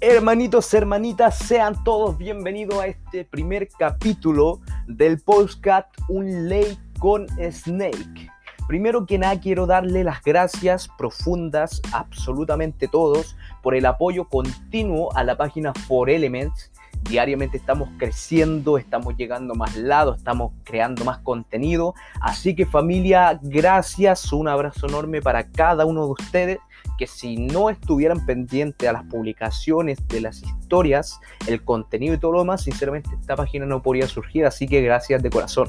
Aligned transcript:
Hermanitos, 0.00 0.72
hermanitas, 0.74 1.36
sean 1.38 1.82
todos 1.82 2.16
bienvenidos 2.16 2.78
a 2.78 2.86
este 2.86 3.24
primer 3.24 3.68
capítulo 3.68 4.60
del 4.86 5.18
podcast 5.18 5.88
Un 6.08 6.48
Ley 6.48 6.78
con 7.00 7.26
Snake. 7.50 8.30
Primero 8.68 9.06
que 9.06 9.18
nada 9.18 9.40
quiero 9.40 9.66
darle 9.66 10.04
las 10.04 10.22
gracias 10.22 10.88
profundas, 10.96 11.82
absolutamente 11.92 12.86
todos, 12.86 13.36
por 13.60 13.74
el 13.74 13.86
apoyo 13.86 14.28
continuo 14.28 15.12
a 15.16 15.24
la 15.24 15.36
página 15.36 15.74
For 15.74 16.08
Elements. 16.08 16.70
Diariamente 17.02 17.56
estamos 17.56 17.88
creciendo, 17.98 18.78
estamos 18.78 19.16
llegando 19.16 19.54
a 19.54 19.56
más 19.56 19.76
lados, 19.76 20.18
estamos 20.18 20.52
creando 20.62 21.04
más 21.04 21.18
contenido. 21.18 21.94
Así 22.20 22.54
que 22.54 22.66
familia, 22.66 23.40
gracias, 23.42 24.32
un 24.32 24.46
abrazo 24.46 24.86
enorme 24.86 25.20
para 25.20 25.50
cada 25.50 25.86
uno 25.86 26.04
de 26.04 26.12
ustedes 26.12 26.58
que 26.98 27.06
si 27.06 27.36
no 27.36 27.70
estuvieran 27.70 28.26
pendientes 28.26 28.88
a 28.88 28.92
las 28.92 29.04
publicaciones 29.04 30.06
de 30.08 30.20
las 30.20 30.42
historias, 30.42 31.20
el 31.46 31.64
contenido 31.64 32.14
y 32.14 32.18
todo 32.18 32.32
lo 32.32 32.40
demás, 32.40 32.64
sinceramente 32.64 33.10
esta 33.18 33.36
página 33.36 33.64
no 33.64 33.82
podría 33.82 34.08
surgir, 34.08 34.44
así 34.44 34.66
que 34.66 34.82
gracias 34.82 35.22
de 35.22 35.30
corazón. 35.30 35.68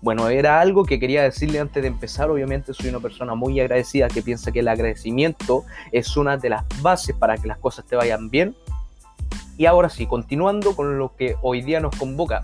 Bueno, 0.00 0.28
era 0.28 0.60
algo 0.60 0.84
que 0.84 1.00
quería 1.00 1.22
decirle 1.22 1.60
antes 1.60 1.82
de 1.82 1.88
empezar. 1.88 2.30
Obviamente 2.30 2.74
soy 2.74 2.90
una 2.90 3.00
persona 3.00 3.34
muy 3.34 3.58
agradecida 3.58 4.08
que 4.08 4.20
piensa 4.20 4.52
que 4.52 4.60
el 4.60 4.68
agradecimiento 4.68 5.64
es 5.92 6.18
una 6.18 6.36
de 6.36 6.50
las 6.50 6.64
bases 6.82 7.16
para 7.16 7.38
que 7.38 7.48
las 7.48 7.56
cosas 7.56 7.86
te 7.86 7.96
vayan 7.96 8.28
bien. 8.28 8.54
Y 9.56 9.64
ahora 9.64 9.88
sí, 9.88 10.06
continuando 10.06 10.76
con 10.76 10.98
lo 10.98 11.16
que 11.16 11.36
hoy 11.40 11.62
día 11.62 11.80
nos 11.80 11.96
convoca. 11.96 12.42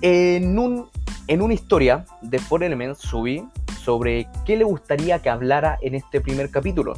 En, 0.00 0.58
un, 0.58 0.88
en 1.26 1.42
una 1.42 1.54
historia 1.54 2.04
de 2.22 2.38
Four 2.38 2.62
Elements 2.62 3.00
subí 3.00 3.44
sobre 3.82 4.28
qué 4.44 4.56
le 4.56 4.64
gustaría 4.64 5.20
que 5.20 5.28
hablara 5.28 5.78
en 5.82 5.96
este 5.96 6.20
primer 6.20 6.50
capítulo. 6.50 6.94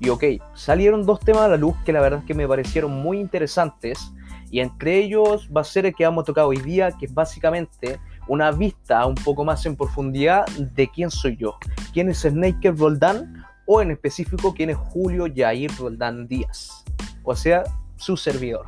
Y 0.00 0.08
ok, 0.08 0.24
salieron 0.54 1.06
dos 1.06 1.20
temas 1.20 1.42
a 1.42 1.48
la 1.48 1.56
luz 1.56 1.76
que 1.84 1.92
la 1.92 2.00
verdad 2.00 2.20
es 2.20 2.24
que 2.24 2.34
me 2.34 2.48
parecieron 2.48 2.90
muy 2.90 3.20
interesantes. 3.20 4.12
Y 4.50 4.58
entre 4.58 4.98
ellos 4.98 5.48
va 5.56 5.60
a 5.60 5.64
ser 5.64 5.86
el 5.86 5.94
que 5.94 6.04
vamos 6.04 6.22
a 6.22 6.26
tocar 6.26 6.44
hoy 6.44 6.56
día, 6.56 6.90
que 6.90 7.06
es 7.06 7.14
básicamente 7.14 8.00
una 8.26 8.50
vista 8.50 9.06
un 9.06 9.14
poco 9.14 9.44
más 9.44 9.64
en 9.64 9.76
profundidad 9.76 10.44
de 10.46 10.88
quién 10.88 11.10
soy 11.10 11.36
yo. 11.36 11.56
¿Quién 11.92 12.08
es 12.08 12.22
Snake 12.22 12.72
Roldán? 12.72 13.44
O 13.66 13.80
en 13.80 13.92
específico, 13.92 14.52
quién 14.52 14.70
es 14.70 14.76
Julio 14.76 15.26
Jair 15.32 15.70
Roldán 15.78 16.26
Díaz. 16.26 16.84
O 17.22 17.36
sea, 17.36 17.62
su 17.96 18.16
servidor. 18.16 18.66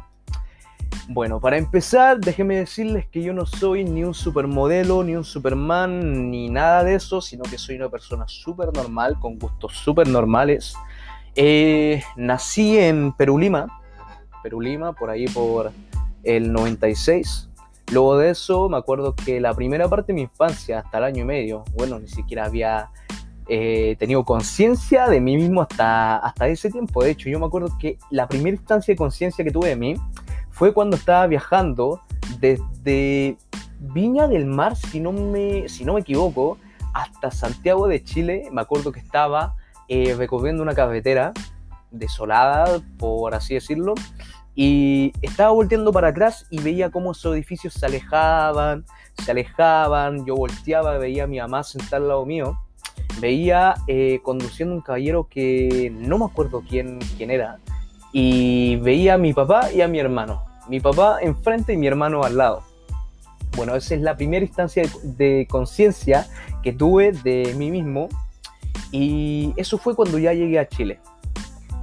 Bueno, 1.08 1.38
para 1.38 1.58
empezar, 1.58 2.18
déjenme 2.18 2.56
decirles 2.56 3.06
que 3.06 3.22
yo 3.22 3.34
no 3.34 3.44
soy 3.44 3.84
ni 3.84 4.04
un 4.04 4.14
supermodelo, 4.14 5.04
ni 5.04 5.14
un 5.14 5.24
superman, 5.24 6.30
ni 6.30 6.48
nada 6.48 6.82
de 6.82 6.94
eso, 6.94 7.20
sino 7.20 7.42
que 7.42 7.58
soy 7.58 7.76
una 7.76 7.90
persona 7.90 8.24
súper 8.26 8.72
normal, 8.72 9.18
con 9.20 9.38
gustos 9.38 9.72
súper 9.74 10.08
normales. 10.08 10.74
Eh, 11.36 12.02
nací 12.16 12.78
en 12.78 13.12
Perú 13.12 13.38
Lima, 13.38 13.82
Perú 14.42 14.62
Lima, 14.62 14.94
por 14.94 15.10
ahí 15.10 15.26
por 15.26 15.72
el 16.22 16.50
96. 16.50 17.50
Luego 17.92 18.16
de 18.16 18.30
eso, 18.30 18.70
me 18.70 18.78
acuerdo 18.78 19.14
que 19.14 19.40
la 19.40 19.52
primera 19.52 19.86
parte 19.90 20.12
de 20.12 20.14
mi 20.14 20.22
infancia, 20.22 20.78
hasta 20.78 20.96
el 20.98 21.04
año 21.04 21.22
y 21.24 21.26
medio, 21.26 21.64
bueno, 21.76 21.98
ni 21.98 22.08
siquiera 22.08 22.46
había 22.46 22.88
eh, 23.46 23.94
tenido 23.98 24.24
conciencia 24.24 25.06
de 25.06 25.20
mí 25.20 25.36
mismo 25.36 25.60
hasta, 25.60 26.16
hasta 26.16 26.48
ese 26.48 26.70
tiempo. 26.70 27.04
De 27.04 27.10
hecho, 27.10 27.28
yo 27.28 27.38
me 27.38 27.44
acuerdo 27.44 27.76
que 27.78 27.98
la 28.10 28.26
primera 28.26 28.56
instancia 28.56 28.92
de 28.92 28.96
conciencia 28.96 29.44
que 29.44 29.50
tuve 29.50 29.68
de 29.68 29.76
mí 29.76 29.96
fue 30.54 30.72
cuando 30.72 30.96
estaba 30.96 31.26
viajando 31.26 32.00
desde 32.38 33.36
Viña 33.80 34.28
del 34.28 34.46
Mar, 34.46 34.76
si 34.76 35.00
no 35.00 35.10
me, 35.10 35.68
si 35.68 35.84
no 35.84 35.94
me 35.94 36.00
equivoco, 36.00 36.58
hasta 36.92 37.32
Santiago 37.32 37.88
de 37.88 38.04
Chile. 38.04 38.48
Me 38.52 38.62
acuerdo 38.62 38.92
que 38.92 39.00
estaba 39.00 39.56
eh, 39.88 40.14
recorriendo 40.16 40.62
una 40.62 40.72
carretera 40.72 41.32
desolada, 41.90 42.80
por 42.98 43.34
así 43.34 43.54
decirlo, 43.54 43.94
y 44.54 45.12
estaba 45.22 45.50
volteando 45.50 45.92
para 45.92 46.08
atrás 46.08 46.46
y 46.50 46.60
veía 46.60 46.92
cómo 46.92 47.12
esos 47.12 47.34
edificios 47.34 47.74
se 47.74 47.86
alejaban, 47.86 48.84
se 49.24 49.32
alejaban, 49.32 50.24
yo 50.24 50.36
volteaba, 50.36 50.98
veía 50.98 51.24
a 51.24 51.26
mi 51.26 51.40
mamá 51.40 51.64
sentada 51.64 51.96
al 51.96 52.08
lado 52.08 52.26
mío, 52.26 52.60
veía 53.20 53.74
eh, 53.88 54.20
conduciendo 54.22 54.72
un 54.72 54.82
caballero 54.82 55.26
que 55.28 55.92
no 55.92 56.18
me 56.18 56.26
acuerdo 56.26 56.62
quién, 56.68 57.00
quién 57.16 57.32
era, 57.32 57.58
y 58.16 58.76
veía 58.76 59.14
a 59.14 59.18
mi 59.18 59.34
papá 59.34 59.72
y 59.72 59.80
a 59.80 59.88
mi 59.88 59.98
hermano. 59.98 60.44
Mi 60.68 60.78
papá 60.78 61.18
enfrente 61.20 61.72
y 61.72 61.76
mi 61.76 61.88
hermano 61.88 62.22
al 62.22 62.36
lado. 62.36 62.62
Bueno, 63.56 63.74
esa 63.74 63.96
es 63.96 64.02
la 64.02 64.16
primera 64.16 64.44
instancia 64.44 64.84
de, 65.02 65.48
conciencia 65.50 66.28
que 66.62 66.72
tuve 66.72 67.10
de 67.10 67.52
mí 67.58 67.72
mismo 67.72 68.08
y 68.92 69.52
eso 69.56 69.78
fue 69.78 69.96
cuando 69.96 70.16
ya 70.18 70.32
llegué 70.32 70.60
a 70.60 70.68
Chile. 70.68 71.00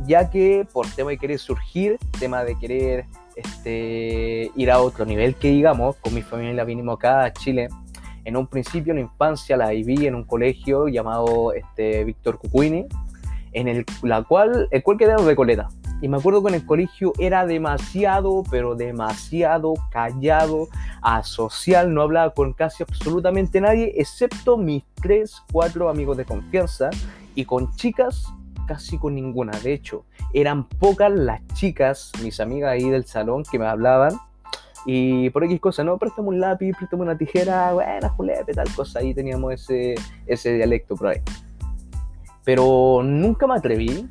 Ya 0.07 0.29
que 0.29 0.65
por 0.71 0.87
tema 0.87 1.09
de 1.09 1.17
querer 1.17 1.37
surgir, 1.37 1.97
tema 2.17 2.45
de 2.45 2.57
querer 2.57 3.05
este, 3.35 4.51
ir 4.55 4.71
a 4.71 4.79
otro 4.79 5.05
nivel 5.05 5.35
que 5.35 5.49
digamos, 5.49 5.97
con 5.97 6.13
mi 6.13 6.21
familia 6.21 6.63
vinimos 6.63 6.95
acá 6.95 7.25
a 7.25 7.33
Chile. 7.33 7.67
En 8.23 8.37
un 8.37 8.47
principio, 8.47 8.91
en 8.91 8.99
la 8.99 9.03
infancia, 9.03 9.57
la 9.57 9.71
viví 9.71 10.07
en 10.07 10.15
un 10.15 10.23
colegio 10.23 10.87
llamado 10.87 11.51
este, 11.51 12.05
Víctor 12.05 12.37
Cucuini, 12.37 12.85
en 13.51 13.67
el, 13.67 13.85
la 14.01 14.23
cual, 14.23 14.69
el 14.71 14.81
cual 14.81 14.97
quedaba 14.97 15.21
en 15.21 15.27
Recoleta. 15.27 15.67
Y 16.01 16.07
me 16.07 16.17
acuerdo 16.17 16.41
que 16.41 16.49
en 16.49 16.55
el 16.55 16.65
colegio 16.65 17.13
era 17.19 17.45
demasiado, 17.45 18.43
pero 18.49 18.75
demasiado 18.75 19.73
callado, 19.91 20.67
asocial, 21.01 21.93
no 21.93 22.01
hablaba 22.01 22.33
con 22.33 22.53
casi 22.53 22.81
absolutamente 22.83 23.61
nadie, 23.61 23.93
excepto 23.95 24.57
mis 24.57 24.83
tres, 25.01 25.43
cuatro 25.51 25.89
amigos 25.89 26.17
de 26.17 26.25
confianza, 26.25 26.89
y 27.35 27.45
con 27.45 27.73
chicas 27.75 28.25
casi 28.67 28.97
con 28.97 29.15
ninguna. 29.15 29.51
De 29.59 29.73
hecho, 29.73 30.05
eran 30.33 30.67
pocas 30.67 31.11
las 31.11 31.45
chicas, 31.53 32.11
mis 32.23 32.39
amigas 32.39 32.71
ahí 32.71 32.89
del 32.89 33.05
salón, 33.05 33.43
que 33.49 33.59
me 33.59 33.67
hablaban. 33.67 34.17
Y 34.85 35.29
por 35.29 35.43
X 35.43 35.59
cosa, 35.59 35.83
no, 35.83 35.97
préstame 35.97 36.29
un 36.29 36.39
lápiz, 36.39 36.73
préstame 36.75 37.03
una 37.03 37.17
tijera, 37.17 37.73
buena, 37.73 38.09
julepe, 38.09 38.53
tal 38.53 38.73
cosa. 38.73 38.99
Ahí 38.99 39.13
teníamos 39.13 39.53
ese, 39.53 39.95
ese 40.25 40.53
dialecto 40.53 40.95
por 40.95 41.09
ahí. 41.09 41.21
Pero 42.43 43.01
nunca 43.03 43.45
me 43.45 43.55
atreví 43.55 44.09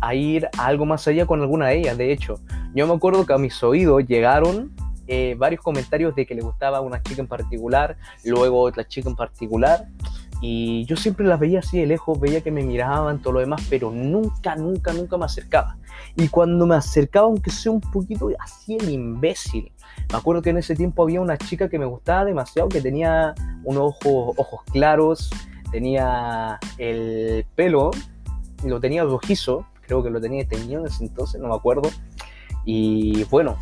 a 0.00 0.14
ir 0.14 0.48
algo 0.58 0.86
más 0.86 1.06
allá 1.08 1.26
con 1.26 1.40
alguna 1.40 1.68
de 1.68 1.78
ellas. 1.78 1.98
De 1.98 2.12
hecho, 2.12 2.40
yo 2.74 2.86
me 2.86 2.94
acuerdo 2.94 3.26
que 3.26 3.32
a 3.32 3.38
mis 3.38 3.62
oídos 3.62 4.06
llegaron 4.06 4.72
eh, 5.08 5.36
varios 5.38 5.62
comentarios 5.62 6.14
de 6.16 6.26
que 6.26 6.34
le 6.34 6.42
gustaba 6.42 6.80
una 6.80 7.02
chica 7.02 7.20
en 7.20 7.28
particular, 7.28 7.96
luego 8.24 8.60
otra 8.60 8.86
chica 8.86 9.08
en 9.08 9.16
particular. 9.16 9.88
Y 10.40 10.84
yo 10.84 10.96
siempre 10.96 11.26
las 11.26 11.40
veía 11.40 11.60
así 11.60 11.78
de 11.78 11.86
lejos, 11.86 12.20
veía 12.20 12.42
que 12.42 12.50
me 12.50 12.62
miraban, 12.62 13.22
todo 13.22 13.34
lo 13.34 13.40
demás, 13.40 13.66
pero 13.70 13.90
nunca, 13.90 14.54
nunca, 14.54 14.92
nunca 14.92 15.16
me 15.16 15.24
acercaba. 15.24 15.78
Y 16.14 16.28
cuando 16.28 16.66
me 16.66 16.74
acercaba, 16.74 17.26
aunque 17.26 17.50
sea 17.50 17.72
un 17.72 17.80
poquito 17.80 18.28
así 18.38 18.76
el 18.76 18.90
imbécil, 18.90 19.72
me 20.10 20.18
acuerdo 20.18 20.42
que 20.42 20.50
en 20.50 20.58
ese 20.58 20.74
tiempo 20.74 21.02
había 21.02 21.20
una 21.20 21.38
chica 21.38 21.68
que 21.68 21.78
me 21.78 21.86
gustaba 21.86 22.24
demasiado, 22.24 22.68
que 22.68 22.82
tenía 22.82 23.34
unos 23.64 23.94
ojos, 24.04 24.34
ojos 24.36 24.60
claros, 24.70 25.30
tenía 25.70 26.58
el 26.78 27.46
pelo, 27.54 27.90
lo 28.64 28.80
tenía 28.80 29.04
rojizo, 29.04 29.66
creo 29.86 30.02
que 30.02 30.10
lo 30.10 30.20
tenía 30.20 30.46
teñido 30.46 30.80
en 30.80 30.86
ese 30.86 31.04
entonces, 31.04 31.40
no 31.40 31.48
me 31.48 31.54
acuerdo. 31.54 31.90
Y 32.64 33.24
bueno, 33.24 33.56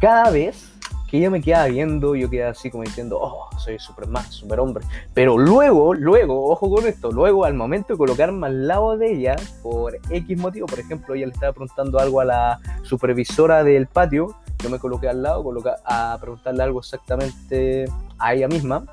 cada 0.00 0.30
vez 0.30 0.72
que 1.08 1.18
ella 1.18 1.30
me 1.30 1.40
quedaba 1.40 1.66
viendo, 1.66 2.14
yo 2.16 2.28
quedaba 2.28 2.50
así 2.50 2.70
como 2.70 2.82
diciendo, 2.82 3.18
oh, 3.20 3.48
soy 3.58 3.78
Superman, 3.78 4.24
superhombre. 4.30 4.84
Pero 5.14 5.38
luego, 5.38 5.94
luego, 5.94 6.50
ojo 6.50 6.70
con 6.70 6.86
esto, 6.86 7.10
luego 7.10 7.44
al 7.44 7.54
momento 7.54 7.94
de 7.94 7.98
colocarme 7.98 8.46
al 8.46 8.66
lado 8.66 8.96
de 8.96 9.12
ella, 9.12 9.36
por 9.62 9.96
X 10.10 10.38
motivo, 10.38 10.66
por 10.66 10.80
ejemplo, 10.80 11.14
ella 11.14 11.26
le 11.26 11.32
estaba 11.32 11.52
preguntando 11.52 11.98
algo 11.98 12.20
a 12.20 12.24
la 12.24 12.60
supervisora 12.82 13.62
del 13.62 13.86
patio, 13.86 14.34
yo 14.62 14.70
me 14.70 14.78
coloqué 14.78 15.08
al 15.08 15.22
lado 15.22 15.44
a 15.84 16.18
preguntarle 16.20 16.62
algo 16.62 16.80
exactamente 16.80 17.84
a 18.18 18.34
ella 18.34 18.48
misma. 18.48 18.84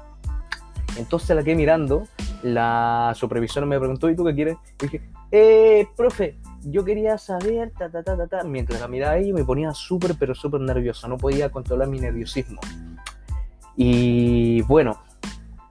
Entonces 0.98 1.36
la 1.36 1.44
quedé 1.44 1.56
mirando, 1.56 2.08
la 2.44 3.14
supervisora 3.16 3.66
me 3.66 3.80
preguntó, 3.80 4.10
¿y 4.10 4.16
tú 4.16 4.24
qué 4.26 4.36
quieres? 4.36 4.58
Y 4.82 4.86
dije, 4.86 5.02
eh, 5.32 5.88
profe, 5.96 6.38
yo 6.64 6.86
quería 6.86 7.18
saber, 7.18 7.72
ta, 7.78 7.90
ta, 7.90 8.04
ta, 8.04 8.16
ta, 8.16 8.28
ta. 8.28 8.44
Mientras 8.44 8.80
la 8.80 8.88
miraba 8.88 9.14
ahí 9.14 9.34
me 9.34 9.44
ponía 9.44 9.74
súper, 9.74 10.16
pero 10.20 10.36
súper 10.36 10.62
nerviosa. 10.62 11.08
No 11.08 11.18
podía 11.18 11.50
controlar 11.50 11.88
mi 11.88 12.00
nerviosismo. 12.00 12.62
Y 13.76 14.62
bueno, 14.64 15.02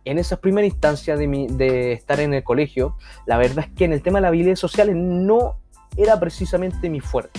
en 0.05 0.19
esas 0.19 0.41
primeras 0.41 0.71
instancias 0.73 1.19
de, 1.19 1.47
de 1.51 1.93
estar 1.93 2.19
en 2.21 2.35
el 2.35 2.43
colegio, 2.43 2.97
la 3.27 3.39
verdad 3.39 3.67
es 3.69 3.73
que 3.77 3.85
en 3.85 3.93
el 3.93 4.03
tema 4.03 4.19
de 4.19 4.23
las 4.23 4.29
habilidades 4.31 4.59
sociales 4.59 4.97
no 4.97 5.57
era 5.97 6.19
precisamente 6.19 6.91
mi 6.91 7.01
fuerte. 7.01 7.39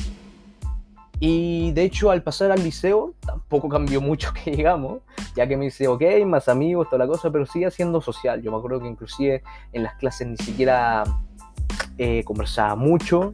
Y 1.25 1.71
de 1.71 1.83
hecho, 1.83 2.11
al 2.11 2.21
pasar 2.21 2.51
al 2.51 2.61
liceo, 2.61 3.13
tampoco 3.25 3.69
cambió 3.69 4.01
mucho 4.01 4.33
que 4.33 4.51
digamos, 4.57 5.03
ya 5.37 5.47
que 5.47 5.55
me 5.55 5.63
dice, 5.63 5.87
ok, 5.87 6.01
más 6.25 6.49
amigos, 6.49 6.89
toda 6.89 7.05
la 7.05 7.07
cosa, 7.07 7.31
pero 7.31 7.45
sigue 7.45 7.71
siendo 7.71 8.01
social. 8.01 8.41
Yo 8.41 8.51
me 8.51 8.57
acuerdo 8.57 8.81
que 8.81 8.87
inclusive 8.87 9.41
en 9.71 9.83
las 9.83 9.95
clases 9.95 10.27
ni 10.27 10.35
siquiera 10.35 11.05
eh, 11.97 12.25
conversaba 12.25 12.75
mucho. 12.75 13.33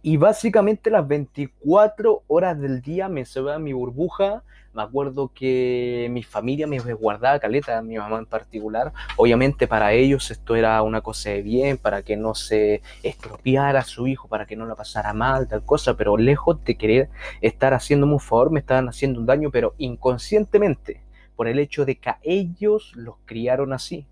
Y 0.00 0.16
básicamente 0.16 0.88
las 0.88 1.06
24 1.06 2.22
horas 2.26 2.58
del 2.58 2.80
día 2.80 3.10
me 3.10 3.20
encerraba 3.20 3.56
en 3.56 3.64
mi 3.64 3.74
burbuja, 3.74 4.44
Me 4.74 4.82
acuerdo 4.82 5.30
que 5.32 6.08
mi 6.10 6.24
familia 6.24 6.66
me 6.66 6.78
guardaba 6.80 7.38
caleta, 7.38 7.80
mi 7.80 7.96
mamá 7.96 8.18
en 8.18 8.26
particular. 8.26 8.92
Obviamente 9.16 9.68
para 9.68 9.92
ellos 9.92 10.32
esto 10.32 10.56
era 10.56 10.82
una 10.82 11.00
cosa 11.00 11.30
de 11.30 11.42
bien, 11.42 11.78
para 11.78 12.02
que 12.02 12.16
no 12.16 12.34
se 12.34 12.82
estropeara 13.04 13.78
a 13.78 13.84
su 13.84 14.08
hijo, 14.08 14.26
para 14.26 14.46
que 14.46 14.56
no 14.56 14.66
la 14.66 14.74
pasara 14.74 15.12
mal, 15.12 15.46
tal 15.46 15.64
cosa, 15.64 15.96
pero 15.96 16.16
lejos 16.16 16.64
de 16.64 16.74
querer 16.74 17.08
estar 17.40 17.72
haciéndome 17.72 18.14
un 18.14 18.20
favor, 18.20 18.50
me 18.50 18.58
estaban 18.58 18.88
haciendo 18.88 19.20
un 19.20 19.26
daño, 19.26 19.52
pero 19.52 19.74
inconscientemente, 19.78 21.00
por 21.36 21.46
el 21.46 21.60
hecho 21.60 21.84
de 21.84 21.94
que 21.94 22.10
ellos 22.24 22.92
los 22.96 23.14
criaron 23.26 23.72
así. 23.72 24.08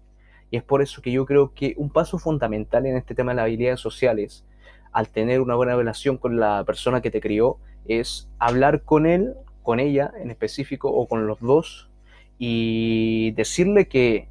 Y 0.53 0.59
es 0.59 0.63
por 0.63 0.81
eso 0.81 1.03
que 1.03 1.11
yo 1.11 1.27
creo 1.27 1.55
que 1.55 1.75
un 1.77 1.91
paso 1.91 2.21
fundamental 2.21 2.87
en 2.87 2.97
este 2.97 3.17
tema 3.17 3.33
de 3.33 3.37
las 3.37 3.45
habilidades 3.47 3.81
sociales, 3.81 4.45
al 4.93 5.09
tener 5.09 5.41
una 5.41 5.57
buena 5.57 5.75
relación 5.75 6.19
con 6.19 6.39
la 6.39 6.63
persona 6.65 7.01
que 7.01 7.11
te 7.11 7.21
crió, 7.21 7.59
es 7.89 8.29
hablar 8.39 8.83
con 8.83 9.07
él 9.07 9.35
con 9.63 9.81
ella 9.81 10.13
en 10.17 10.31
específico 10.31 10.91
o 10.91 11.07
con 11.07 11.27
los 11.27 11.41
dos 11.41 11.91
y 12.39 13.31
decirle 13.33 13.89
que 13.89 14.29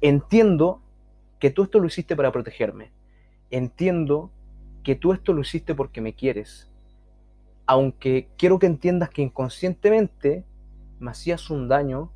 entiendo 0.00 0.82
que 1.38 1.50
tú 1.50 1.62
esto 1.62 1.78
lo 1.78 1.86
hiciste 1.86 2.16
para 2.16 2.32
protegerme. 2.32 2.90
Entiendo 3.50 4.30
que 4.82 4.94
tú 4.94 5.12
esto 5.12 5.32
lo 5.32 5.40
hiciste 5.40 5.74
porque 5.74 6.00
me 6.00 6.14
quieres. 6.14 6.70
Aunque 7.66 8.28
quiero 8.36 8.58
que 8.58 8.66
entiendas 8.66 9.10
que 9.10 9.22
inconscientemente 9.22 10.44
me 10.98 11.10
hacías 11.10 11.50
un 11.50 11.68
daño, 11.68 12.10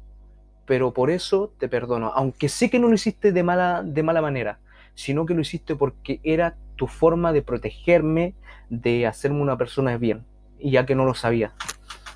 pero 0.67 0.93
por 0.93 1.11
eso 1.11 1.53
te 1.59 1.69
perdono. 1.69 2.13
Aunque 2.15 2.49
sé 2.49 2.71
que 2.71 2.79
no 2.79 2.89
lo 2.89 2.95
hiciste 2.95 3.33
de 3.33 3.43
mala, 3.43 3.83
de 3.83 4.03
mala 4.03 4.23
manera, 4.23 4.59
sino 4.95 5.27
que 5.27 5.35
lo 5.35 5.41
hiciste 5.41 5.77
porque 5.77 6.21
era 6.23 6.57
tu 6.77 6.87
forma 6.87 7.33
de 7.33 7.43
protegerme, 7.43 8.35
de 8.71 9.07
hacerme 9.07 9.41
una 9.41 9.57
persona 9.57 9.93
de 9.93 9.99
bien, 9.99 10.25
y 10.59 10.71
ya 10.73 10.87
que 10.87 10.95
no 10.95 11.05
lo 11.05 11.15
sabía. 11.15 11.53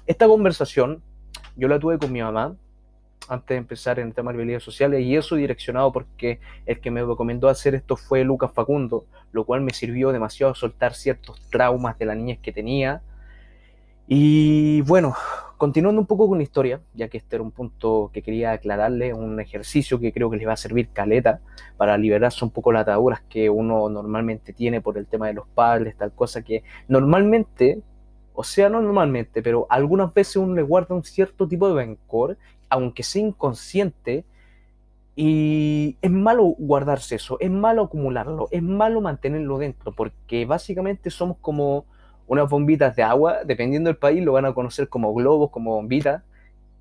Esta 0.06 0.28
conversación 0.28 1.02
yo 1.56 1.66
la 1.66 1.80
tuve 1.80 1.98
con 1.98 2.12
mi 2.12 2.22
mamá 2.22 2.54
antes 3.28 3.48
de 3.48 3.56
empezar 3.56 3.98
en 3.98 4.08
el 4.08 4.14
tema 4.14 4.30
de 4.30 4.36
habilidades 4.36 4.62
sociales 4.62 5.02
y 5.02 5.16
eso 5.16 5.34
direccionado 5.34 5.92
porque 5.92 6.38
el 6.64 6.80
que 6.80 6.92
me 6.92 7.02
recomendó 7.02 7.48
hacer 7.48 7.74
esto 7.74 7.96
fue 7.96 8.22
Lucas 8.22 8.52
Facundo, 8.52 9.06
lo 9.32 9.44
cual 9.44 9.62
me 9.62 9.72
sirvió 9.72 10.12
demasiado 10.12 10.52
a 10.52 10.54
soltar 10.54 10.94
ciertos 10.94 11.40
traumas 11.50 11.98
de 11.98 12.06
la 12.06 12.14
niñez 12.14 12.38
que 12.38 12.52
tenía. 12.52 13.02
Y 14.06 14.82
bueno, 14.82 15.16
continuando 15.56 16.00
un 16.00 16.06
poco 16.06 16.28
con 16.28 16.38
la 16.38 16.44
historia, 16.44 16.80
ya 16.94 17.08
que 17.08 17.18
este 17.18 17.34
era 17.34 17.42
un 17.42 17.50
punto 17.50 18.10
que 18.12 18.22
quería 18.22 18.52
aclararle, 18.52 19.12
un 19.12 19.40
ejercicio 19.40 19.98
que 19.98 20.12
creo 20.12 20.30
que 20.30 20.36
les 20.36 20.46
va 20.46 20.52
a 20.52 20.56
servir 20.56 20.90
caleta 20.92 21.40
para 21.76 21.98
liberarse 21.98 22.44
un 22.44 22.52
poco 22.52 22.70
las 22.70 22.82
ataduras 22.82 23.22
que 23.28 23.50
uno 23.50 23.88
normalmente 23.88 24.52
tiene 24.52 24.80
por 24.80 24.98
el 24.98 25.08
tema 25.08 25.26
de 25.26 25.34
los 25.34 25.48
padres, 25.48 25.96
tal 25.96 26.12
cosa 26.12 26.42
que 26.42 26.62
normalmente 26.86 27.82
o 28.36 28.44
sea, 28.44 28.68
no 28.68 28.80
normalmente, 28.80 29.42
pero 29.42 29.66
algunas 29.70 30.12
veces 30.12 30.36
uno 30.36 30.54
le 30.54 30.62
guarda 30.62 30.94
un 30.94 31.02
cierto 31.02 31.48
tipo 31.48 31.68
de 31.68 31.74
rencor, 31.74 32.36
aunque 32.68 33.02
sea 33.02 33.22
inconsciente, 33.22 34.24
y 35.16 35.96
es 36.02 36.10
malo 36.10 36.44
guardarse 36.58 37.14
eso, 37.14 37.38
es 37.40 37.50
malo 37.50 37.84
acumularlo, 37.84 38.48
es 38.50 38.62
malo 38.62 39.00
mantenerlo 39.00 39.56
dentro, 39.58 39.92
porque 39.92 40.44
básicamente 40.44 41.08
somos 41.10 41.38
como 41.40 41.86
unas 42.26 42.50
bombitas 42.50 42.94
de 42.94 43.02
agua, 43.02 43.38
dependiendo 43.44 43.88
del 43.88 43.96
país 43.96 44.22
lo 44.22 44.32
van 44.32 44.44
a 44.44 44.52
conocer 44.52 44.90
como 44.90 45.14
globos, 45.14 45.50
como 45.50 45.74
bombitas, 45.74 46.22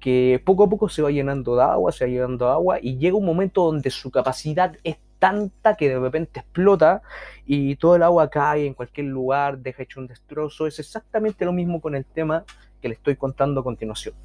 que 0.01 0.41
poco 0.45 0.65
a 0.65 0.69
poco 0.69 0.89
se 0.89 1.01
va 1.01 1.11
llenando 1.11 1.55
de 1.55 1.63
agua, 1.63 1.93
se 1.93 2.03
va 2.03 2.11
llenando 2.11 2.45
de 2.45 2.51
agua, 2.51 2.77
y 2.81 2.97
llega 2.97 3.15
un 3.15 3.25
momento 3.25 3.63
donde 3.63 3.89
su 3.89 4.11
capacidad 4.11 4.75
es 4.83 4.97
tanta 5.19 5.75
que 5.75 5.89
de 5.89 5.99
repente 5.99 6.39
explota 6.39 7.01
y 7.45 7.75
todo 7.75 7.95
el 7.95 8.03
agua 8.03 8.29
cae 8.29 8.65
en 8.65 8.73
cualquier 8.73 9.07
lugar, 9.07 9.59
deja 9.59 9.83
hecho 9.83 9.99
un 9.99 10.07
destrozo. 10.07 10.67
Es 10.67 10.79
exactamente 10.79 11.45
lo 11.45 11.53
mismo 11.53 11.81
con 11.81 11.95
el 11.95 12.05
tema 12.05 12.43
que 12.81 12.89
le 12.89 12.95
estoy 12.95 13.15
contando 13.15 13.61
a 13.61 13.63
continuación. 13.63 14.15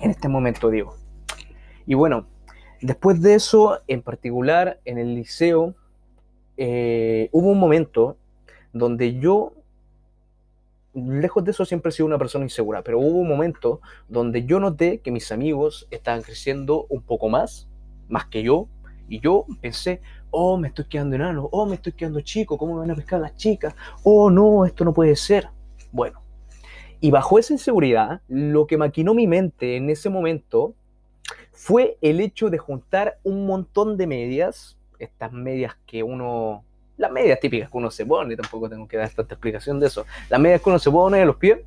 En 0.00 0.10
este 0.10 0.28
momento 0.28 0.70
digo. 0.70 0.96
Y 1.86 1.94
bueno, 1.94 2.26
después 2.80 3.20
de 3.20 3.34
eso, 3.34 3.80
en 3.88 4.02
particular 4.02 4.80
en 4.84 4.98
el 4.98 5.14
liceo, 5.14 5.74
eh, 6.56 7.28
hubo 7.32 7.48
un 7.48 7.58
momento 7.58 8.16
donde 8.72 9.18
yo, 9.18 9.52
lejos 10.94 11.44
de 11.44 11.50
eso 11.50 11.64
siempre 11.64 11.90
he 11.90 11.92
sido 11.92 12.06
una 12.06 12.18
persona 12.18 12.44
insegura, 12.44 12.82
pero 12.82 12.98
hubo 12.98 13.18
un 13.18 13.28
momento 13.28 13.80
donde 14.08 14.44
yo 14.44 14.60
noté 14.60 14.98
que 14.98 15.10
mis 15.10 15.32
amigos 15.32 15.86
estaban 15.90 16.22
creciendo 16.22 16.86
un 16.88 17.02
poco 17.02 17.28
más, 17.28 17.68
más 18.08 18.26
que 18.26 18.42
yo, 18.42 18.68
y 19.08 19.20
yo 19.20 19.46
pensé, 19.60 20.00
oh, 20.30 20.56
me 20.56 20.68
estoy 20.68 20.86
quedando 20.86 21.16
enano, 21.16 21.48
oh, 21.52 21.66
me 21.66 21.76
estoy 21.76 21.92
quedando 21.92 22.20
chico, 22.20 22.58
¿cómo 22.58 22.74
me 22.74 22.80
van 22.80 22.90
a 22.90 22.94
pescar 22.94 23.20
las 23.20 23.36
chicas? 23.36 23.74
Oh, 24.02 24.30
no, 24.30 24.64
esto 24.64 24.84
no 24.84 24.92
puede 24.92 25.16
ser. 25.16 25.48
Bueno, 25.92 26.22
y 27.00 27.10
bajo 27.10 27.38
esa 27.38 27.52
inseguridad, 27.52 28.22
lo 28.28 28.66
que 28.66 28.76
maquinó 28.76 29.14
mi 29.14 29.26
mente 29.26 29.76
en 29.76 29.90
ese 29.90 30.08
momento 30.08 30.74
fue 31.52 31.98
el 32.00 32.20
hecho 32.20 32.50
de 32.50 32.58
juntar 32.58 33.18
un 33.22 33.46
montón 33.46 33.96
de 33.96 34.06
medias, 34.06 34.78
estas 34.98 35.32
medias 35.32 35.76
que 35.86 36.02
uno, 36.02 36.64
las 36.96 37.12
medias 37.12 37.38
típicas 37.40 37.70
que 37.70 37.76
uno 37.76 37.90
se 37.90 38.06
pone, 38.06 38.36
tampoco 38.36 38.68
tengo 38.68 38.88
que 38.88 38.96
dar 38.96 39.10
tanta 39.10 39.34
explicación 39.34 39.78
de 39.80 39.86
eso, 39.86 40.06
las 40.28 40.40
medias 40.40 40.60
que 40.60 40.70
uno 40.70 40.78
se 40.78 40.90
pone 40.90 41.20
en 41.20 41.26
los 41.26 41.36
pies, 41.36 41.58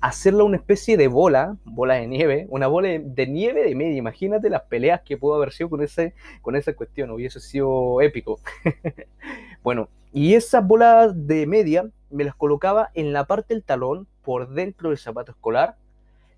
hacerla 0.00 0.44
una 0.44 0.56
especie 0.56 0.96
de 0.96 1.08
bola, 1.08 1.56
bola 1.64 1.94
de 1.94 2.06
nieve, 2.06 2.46
una 2.50 2.66
bola 2.66 2.88
de 2.88 3.26
nieve 3.26 3.64
de 3.64 3.74
media. 3.74 3.96
Imagínate 3.96 4.50
las 4.50 4.62
peleas 4.62 5.02
que 5.02 5.16
pudo 5.16 5.34
haber 5.34 5.52
sido 5.52 5.70
con, 5.70 5.82
ese, 5.82 6.14
con 6.40 6.56
esa 6.56 6.74
cuestión, 6.74 7.10
hubiese 7.10 7.40
sido 7.40 8.00
épico. 8.00 8.40
bueno, 9.62 9.88
y 10.12 10.34
esas 10.34 10.66
bolas 10.66 11.12
de 11.26 11.46
media 11.46 11.88
me 12.10 12.24
las 12.24 12.34
colocaba 12.34 12.90
en 12.94 13.12
la 13.12 13.24
parte 13.26 13.54
del 13.54 13.62
talón, 13.62 14.06
por 14.22 14.50
dentro 14.50 14.90
del 14.90 14.98
zapato 14.98 15.32
escolar, 15.32 15.76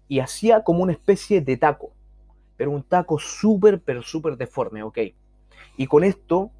y 0.09 0.21
hacía 0.21 0.65
como 0.65 0.83
una 0.83 0.93
especie 0.93 1.41
de 1.41 1.57
taco, 1.57 1.93
pero 2.57 2.71
un 2.71 2.83
taco 2.83 3.19
súper, 3.19 3.81
pero 3.81 4.03
súper 4.03 4.37
deforme, 4.37 4.83
¿ok? 4.83 4.99
Y 5.77 5.87
con 5.87 6.03
esto, 6.03 6.51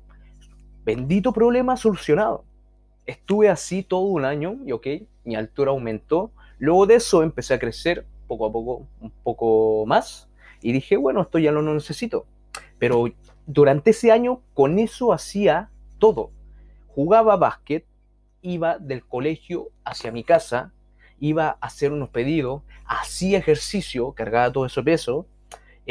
bendito 0.85 1.33
problema 1.33 1.77
solucionado. 1.77 2.45
Estuve 3.07 3.49
así 3.49 3.83
todo 3.83 4.03
un 4.03 4.25
año, 4.25 4.59
y 4.65 4.73
ok, 4.73 4.87
mi 5.25 5.35
altura 5.35 5.71
aumentó, 5.71 6.31
Luego 6.61 6.87
de 6.87 6.97
eso 6.97 7.23
empecé 7.23 7.55
a 7.55 7.59
crecer 7.59 8.07
poco 8.29 8.47
a 8.47 8.53
poco, 8.53 8.87
un 9.01 9.11
poco 9.23 9.85
más, 9.87 10.29
y 10.61 10.73
dije, 10.73 10.99
bueno, 10.99 11.23
esto 11.23 11.39
ya 11.39 11.53
no 11.53 11.63
lo 11.63 11.73
necesito. 11.73 12.27
Pero 12.79 13.07
durante 13.47 13.91
ese 13.91 14.13
año 14.13 14.43
con 14.53 14.79
eso 14.79 15.13
hacía 15.15 15.71
todo. 15.99 16.31
Jugaba 16.89 17.37
básquet, 17.37 17.87
iba 18.43 18.79
del 18.79 19.05
colegio 19.07 19.71
hacia 19.85 20.13
mi 20.13 20.23
casa, 20.23 20.73
iba 21.19 21.49
a 21.49 21.67
hacer 21.67 21.93
unos 21.93 22.11
pedidos, 22.11 22.63
hacía 22.85 23.39
ejercicio, 23.39 24.13
cargaba 24.13 24.53
todo 24.53 24.67
ese 24.67 24.83
peso, 24.83 25.27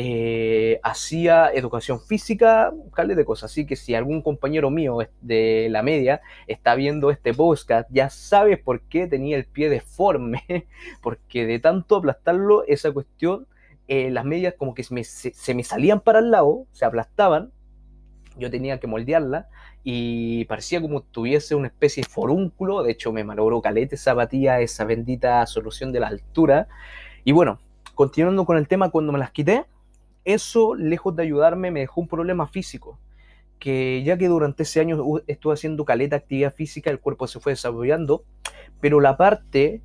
eh, 0.01 0.79
hacía 0.81 1.51
educación 1.53 1.99
física, 1.99 2.71
cale 2.93 3.15
de 3.15 3.25
cosas. 3.25 3.51
Así 3.51 3.65
que 3.65 3.75
si 3.75 3.95
algún 3.95 4.21
compañero 4.21 4.69
mío 4.69 4.99
de 5.19 5.67
la 5.69 5.83
media 5.83 6.21
está 6.47 6.75
viendo 6.75 7.11
este 7.11 7.33
podcast, 7.33 7.89
ya 7.91 8.09
sabes 8.09 8.59
por 8.59 8.79
qué 8.83 9.07
tenía 9.07 9.35
el 9.35 9.43
pie 9.43 9.67
deforme, 9.67 10.45
porque 11.03 11.45
de 11.45 11.59
tanto 11.59 11.97
aplastarlo, 11.97 12.63
esa 12.65 12.93
cuestión, 12.93 13.45
eh, 13.89 14.09
las 14.09 14.23
medias 14.23 14.53
como 14.57 14.73
que 14.73 14.83
se 14.83 14.93
me, 14.93 15.63
salían 15.65 15.99
para 15.99 16.19
el 16.19 16.31
lado, 16.31 16.65
se 16.71 16.85
aplastaban, 16.85 17.51
yo 18.37 18.49
tenía 18.49 18.79
que 18.79 18.87
moldearla 18.87 19.49
y 19.83 20.45
parecía 20.45 20.79
como 20.79 21.01
tuviese 21.01 21.55
una 21.55 21.67
especie 21.67 22.03
de 22.03 22.09
forúnculo, 22.09 22.83
de 22.83 22.93
hecho 22.93 23.11
me 23.11 23.25
malogró 23.25 23.61
calete 23.61 23.95
esa 23.95 24.15
esa 24.61 24.85
bendita 24.85 25.45
solución 25.45 25.91
de 25.91 25.99
la 25.99 26.07
altura. 26.07 26.69
Y 27.25 27.33
bueno, 27.33 27.59
continuando 27.95 28.45
con 28.45 28.55
el 28.55 28.69
tema, 28.69 28.91
cuando 28.91 29.11
me 29.11 29.19
las 29.19 29.31
quité, 29.31 29.65
eso, 30.33 30.75
lejos 30.75 31.15
de 31.15 31.23
ayudarme, 31.23 31.71
me 31.71 31.81
dejó 31.81 32.01
un 32.01 32.07
problema 32.07 32.47
físico, 32.47 32.99
que 33.59 34.03
ya 34.03 34.17
que 34.17 34.27
durante 34.27 34.63
ese 34.63 34.79
año 34.79 35.21
estuve 35.27 35.53
haciendo 35.53 35.85
caleta 35.85 36.15
actividad 36.15 36.53
física, 36.53 36.89
el 36.89 36.99
cuerpo 36.99 37.27
se 37.27 37.39
fue 37.39 37.53
desarrollando, 37.53 38.23
pero 38.79 38.99
la 38.99 39.17
parte, 39.17 39.81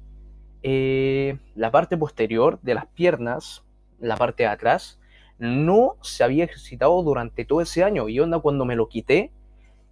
eh, 0.62 1.38
la 1.54 1.70
parte 1.70 1.96
posterior 1.96 2.58
de 2.62 2.74
las 2.74 2.86
piernas, 2.86 3.64
la 3.98 4.16
parte 4.16 4.44
de 4.44 4.48
atrás, 4.48 5.00
no 5.38 5.96
se 6.02 6.22
había 6.22 6.44
ejercitado 6.44 7.02
durante 7.02 7.44
todo 7.44 7.60
ese 7.60 7.82
año. 7.82 8.08
Y 8.08 8.20
onda, 8.20 8.38
cuando 8.38 8.64
me 8.64 8.76
lo 8.76 8.88
quité, 8.88 9.32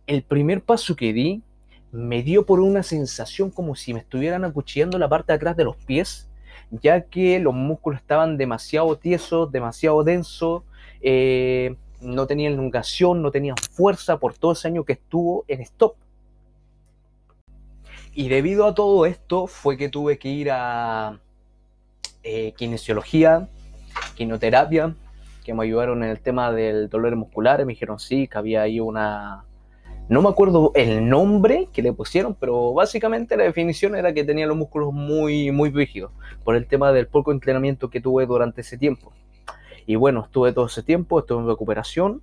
el 0.06 0.22
primer 0.22 0.62
paso 0.62 0.96
que 0.96 1.12
di 1.12 1.42
me 1.90 2.22
dio 2.22 2.46
por 2.46 2.60
una 2.60 2.82
sensación 2.82 3.50
como 3.50 3.74
si 3.74 3.92
me 3.92 4.00
estuvieran 4.00 4.44
acuchillando 4.44 4.98
la 4.98 5.08
parte 5.08 5.32
de 5.32 5.36
atrás 5.36 5.56
de 5.56 5.64
los 5.64 5.76
pies 5.76 6.30
ya 6.80 7.02
que 7.02 7.38
los 7.38 7.54
músculos 7.54 8.00
estaban 8.00 8.38
demasiado 8.38 8.96
tiesos, 8.96 9.52
demasiado 9.52 10.02
densos, 10.04 10.62
eh, 11.02 11.76
no 12.00 12.26
tenían 12.26 12.54
elongación, 12.54 13.22
no 13.22 13.30
tenían 13.30 13.56
fuerza 13.56 14.18
por 14.18 14.34
todo 14.34 14.52
ese 14.52 14.68
año 14.68 14.84
que 14.84 14.94
estuvo 14.94 15.44
en 15.48 15.60
stop. 15.60 15.94
Y 18.14 18.28
debido 18.28 18.66
a 18.66 18.74
todo 18.74 19.06
esto 19.06 19.46
fue 19.46 19.76
que 19.76 19.88
tuve 19.88 20.18
que 20.18 20.28
ir 20.28 20.50
a 20.50 21.18
eh, 22.22 22.52
kinesiología, 22.56 23.48
quinoterapia, 24.14 24.94
que 25.44 25.54
me 25.54 25.64
ayudaron 25.64 26.02
en 26.04 26.10
el 26.10 26.20
tema 26.20 26.52
del 26.52 26.88
dolor 26.88 27.14
muscular. 27.16 27.64
Me 27.64 27.72
dijeron 27.72 27.98
sí, 27.98 28.28
que 28.28 28.38
había 28.38 28.62
ahí 28.62 28.80
una, 28.80 29.44
No 30.08 30.20
me 30.20 30.28
acuerdo 30.28 30.72
el 30.74 31.08
nombre 31.08 31.68
que 31.72 31.80
le 31.80 31.92
pusieron, 31.92 32.34
pero 32.34 32.74
básicamente 32.74 33.36
la 33.36 33.44
definición 33.44 33.94
era 33.94 34.12
que 34.12 34.24
tenía 34.24 34.46
los 34.46 34.56
músculos 34.56 34.92
muy, 34.92 35.50
muy 35.52 35.70
rígidos 35.70 36.10
por 36.44 36.56
el 36.56 36.66
tema 36.66 36.92
del 36.92 37.06
poco 37.06 37.32
entrenamiento 37.32 37.88
que 37.88 38.00
tuve 38.00 38.26
durante 38.26 38.60
ese 38.62 38.76
tiempo. 38.76 39.12
Y 39.86 39.96
bueno, 39.96 40.24
estuve 40.24 40.52
todo 40.52 40.66
ese 40.66 40.82
tiempo, 40.82 41.20
estuve 41.20 41.40
en 41.40 41.46
recuperación, 41.46 42.22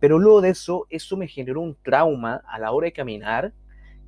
pero 0.00 0.18
luego 0.18 0.42
de 0.42 0.50
eso, 0.50 0.86
eso 0.90 1.16
me 1.16 1.26
generó 1.26 1.60
un 1.60 1.76
trauma 1.82 2.42
a 2.46 2.58
la 2.58 2.72
hora 2.72 2.86
de 2.86 2.92
caminar, 2.92 3.52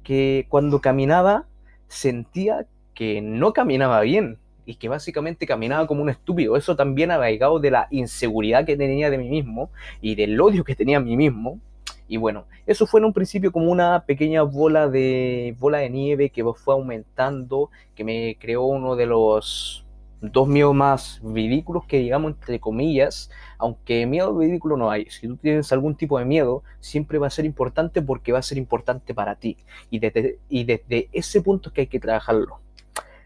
que 0.02 0.46
cuando 0.48 0.80
caminaba 0.80 1.46
sentía 1.88 2.66
que 2.94 3.20
no 3.22 3.52
caminaba 3.52 4.00
bien 4.02 4.38
y 4.66 4.76
que 4.76 4.88
básicamente 4.88 5.46
caminaba 5.46 5.86
como 5.86 6.02
un 6.02 6.10
estúpido. 6.10 6.56
Eso 6.56 6.76
también 6.76 7.10
arraigado 7.10 7.60
de 7.60 7.70
la 7.70 7.88
inseguridad 7.90 8.66
que 8.66 8.76
tenía 8.76 9.10
de 9.10 9.18
mí 9.18 9.28
mismo 9.28 9.70
y 10.00 10.14
del 10.14 10.40
odio 10.40 10.64
que 10.64 10.74
tenía 10.74 10.98
a 10.98 11.00
mí 11.00 11.16
mismo 11.16 11.60
y 12.08 12.16
bueno, 12.18 12.46
eso 12.66 12.86
fue 12.86 13.00
en 13.00 13.06
un 13.06 13.12
principio 13.12 13.50
como 13.50 13.70
una 13.70 14.04
pequeña 14.04 14.42
bola 14.42 14.88
de, 14.88 15.56
bola 15.58 15.78
de 15.78 15.90
nieve 15.90 16.30
que 16.30 16.44
fue 16.54 16.74
aumentando, 16.74 17.70
que 17.94 18.04
me 18.04 18.36
creó 18.38 18.64
uno 18.64 18.94
de 18.94 19.06
los 19.06 19.84
dos 20.20 20.48
miedos 20.48 20.74
más 20.74 21.20
ridículos 21.22 21.84
que 21.84 21.98
digamos 21.98 22.32
entre 22.32 22.58
comillas, 22.58 23.30
aunque 23.58 24.06
miedo 24.06 24.38
ridículo 24.38 24.76
no 24.76 24.90
hay. 24.90 25.06
Si 25.10 25.26
tú 25.26 25.36
tienes 25.36 25.72
algún 25.72 25.96
tipo 25.96 26.18
de 26.18 26.24
miedo, 26.24 26.62
siempre 26.80 27.18
va 27.18 27.26
a 27.26 27.30
ser 27.30 27.44
importante 27.44 28.00
porque 28.02 28.32
va 28.32 28.38
a 28.38 28.42
ser 28.42 28.58
importante 28.58 29.12
para 29.12 29.34
ti. 29.34 29.56
Y 29.90 29.98
desde, 29.98 30.38
y 30.48 30.64
desde 30.64 31.08
ese 31.12 31.42
punto 31.42 31.68
es 31.68 31.74
que 31.74 31.80
hay 31.82 31.86
que 31.88 32.00
trabajarlo. 32.00 32.60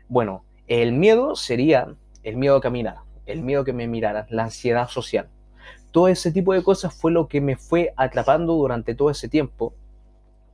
Bueno, 0.08 0.44
el 0.66 0.92
miedo 0.92 1.37
sería 1.37 1.94
el 2.22 2.37
miedo 2.37 2.56
a 2.56 2.60
caminar, 2.60 2.96
el 3.26 3.42
miedo 3.42 3.64
que 3.64 3.72
me 3.72 3.87
miraran, 3.87 4.26
la 4.30 4.44
ansiedad 4.44 4.88
social 4.88 5.28
todo 5.90 6.09
ese 6.09 6.32
tipo 6.32 6.52
de 6.52 6.62
cosas 6.62 6.94
fue 6.94 7.12
lo 7.12 7.28
que 7.28 7.40
me 7.40 7.56
fue 7.56 7.92
atrapando 7.97 8.54
durante 8.54 8.94
todo 8.94 9.11
ese 9.11 9.28
tiempo. 9.28 9.75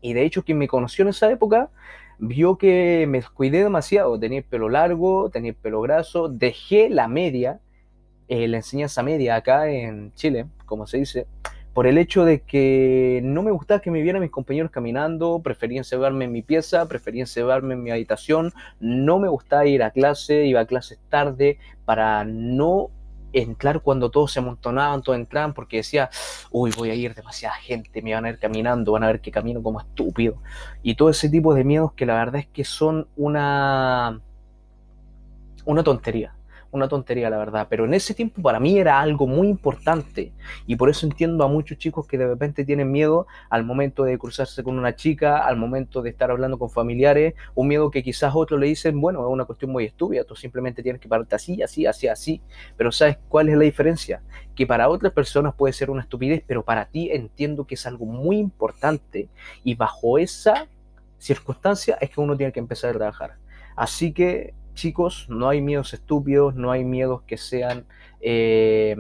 Y 0.01 0.13
de 0.13 0.25
hecho, 0.25 0.45
quien 0.45 0.59
me 0.59 0.69
conoció 0.69 1.03
en 1.03 1.09
esa 1.09 1.31
época 1.31 1.71
vio 2.19 2.57
que 2.57 3.07
me 3.09 3.23
cuidé 3.23 3.63
demasiado. 3.63 4.19
Tenía 4.19 4.39
el 4.39 4.45
pelo 4.45 4.69
largo, 4.69 5.31
tenía 5.31 5.51
el 5.51 5.57
pelo 5.57 5.81
graso, 5.81 6.29
dejé 6.29 6.89
la 6.89 7.09
media, 7.09 7.61
eh, 8.29 8.49
la 8.49 8.59
enseñanza 8.59 9.03
media 9.03 9.37
acá 9.37 9.69
en 9.71 10.13
Chile, 10.15 10.47
como 10.65 10.87
se 10.87 10.99
dice, 10.99 11.27
por 11.77 11.87
el 11.87 11.99
hecho 11.99 12.25
de 12.25 12.41
que 12.41 13.21
no 13.23 13.43
me 13.43 13.51
gustaba 13.51 13.83
que 13.83 13.91
me 13.91 14.01
vieran 14.01 14.23
mis 14.23 14.31
compañeros 14.31 14.71
caminando, 14.71 15.43
prefería 15.45 15.79
encerrarme 15.79 16.25
en 16.25 16.33
mi 16.33 16.41
pieza, 16.41 16.89
prefería 16.89 17.25
encerrarme 17.25 17.75
en 17.75 17.83
mi 17.83 17.91
habitación, 17.91 18.55
no 18.81 19.19
me 19.19 19.29
gustaba 19.29 19.67
ir 19.67 19.83
a 19.83 19.91
clase, 19.91 20.47
iba 20.47 20.61
a 20.61 20.67
clases 20.67 20.99
tarde 21.11 21.59
para 21.85 22.25
no 22.25 22.89
entrar 23.43 23.81
cuando 23.81 24.11
todos 24.11 24.33
se 24.33 24.39
amontonaban, 24.39 25.03
todos 25.03 25.19
entraban, 25.19 25.55
porque 25.55 25.79
decía, 25.79 26.11
uy, 26.51 26.73
voy 26.77 26.91
a 26.91 26.95
ir 26.95 27.15
demasiada 27.15 27.57
gente, 27.57 28.03
me 28.03 28.15
van 28.15 28.25
a 28.25 28.31
ir 28.31 28.39
caminando, 28.39 28.93
van 28.93 29.05
a 29.05 29.09
ver 29.09 29.21
que 29.21 29.31
camino 29.31 29.63
como 29.63 29.81
estúpido. 29.81 30.43
Y 30.83 30.95
todo 30.95 31.11
ese 31.11 31.29
tipo 31.29 31.55
de 31.55 31.65
miedos 31.65 31.93
que 31.93 32.07
la 32.07 32.15
verdad 32.15 32.37
es 32.37 32.47
que 32.49 32.65
son 32.65 33.09
una, 33.17 34.21
una 35.65 35.83
tontería 35.83 36.36
una 36.71 36.89
tontería, 36.89 37.31
la 37.31 37.39
verdad, 37.39 37.67
pero 37.71 37.85
en 37.85 37.95
ese 37.95 38.15
tiempo 38.15 38.43
para 38.43 38.61
mí 38.61 38.79
era 38.79 39.01
algo 39.01 39.27
muy 39.27 39.49
importante 39.49 40.33
y 40.67 40.77
por 40.77 40.91
eso 40.91 41.07
entiendo 41.07 41.45
a 41.45 41.49
muchos 41.49 41.79
chicos 41.79 42.07
que 42.07 42.19
de 42.19 42.27
repente 42.27 42.65
tienen 42.65 42.91
miedo 42.91 43.27
al 43.51 43.65
momento 43.65 44.05
de 44.05 44.19
cruzarse 44.19 44.63
con 44.63 44.79
una 44.79 44.95
chica, 44.95 45.39
al 45.39 45.57
momento 45.57 46.03
de 46.03 46.11
estar 46.11 46.31
hablando 46.31 46.59
con 46.59 46.71
familiares, 46.71 47.35
un 47.55 47.69
miedo 47.69 47.91
que 47.91 48.03
quizás 48.03 48.33
otros 48.35 48.61
le 48.61 48.67
dicen, 48.67 49.01
bueno, 49.01 49.21
es 49.21 49.33
una 49.33 49.45
cuestión 49.45 49.71
muy 49.71 49.85
estúpida, 49.85 50.25
tú 50.25 50.37
simplemente 50.37 50.83
tienes 50.83 51.01
que 51.01 51.09
pararte 51.09 51.35
así, 51.35 51.63
así, 51.63 51.87
así, 51.87 52.09
así, 52.09 52.41
pero 52.77 52.93
¿sabes 52.93 53.19
cuál 53.29 53.49
es 53.49 53.57
la 53.57 53.65
diferencia? 53.65 54.23
Que 54.55 54.67
para 54.67 54.89
otras 54.89 55.13
personas 55.13 55.55
puede 55.55 55.73
ser 55.73 55.91
una 55.91 56.03
estupidez, 56.03 56.43
pero 56.47 56.65
para 56.65 56.87
ti 56.87 57.11
entiendo 57.13 57.67
que 57.67 57.75
es 57.75 57.87
algo 57.87 58.07
muy 58.07 58.39
importante 58.39 59.29
y 59.65 59.75
bajo 59.75 60.19
esa 60.19 60.67
circunstancia 61.19 61.97
es 62.01 62.11
que 62.11 62.21
uno 62.21 62.37
tiene 62.37 62.53
que 62.53 62.61
empezar 62.61 62.91
a 62.91 62.99
trabajar. 62.99 63.37
Así 63.75 64.13
que 64.13 64.55
chicos, 64.77 65.27
no 65.29 65.49
hay 65.49 65.61
miedos 65.61 65.93
estúpidos, 65.93 66.55
no 66.55 66.71
hay 66.71 66.85
miedos 66.85 67.23
que 67.23 67.37
sean 67.37 67.85
eh, 68.21 68.95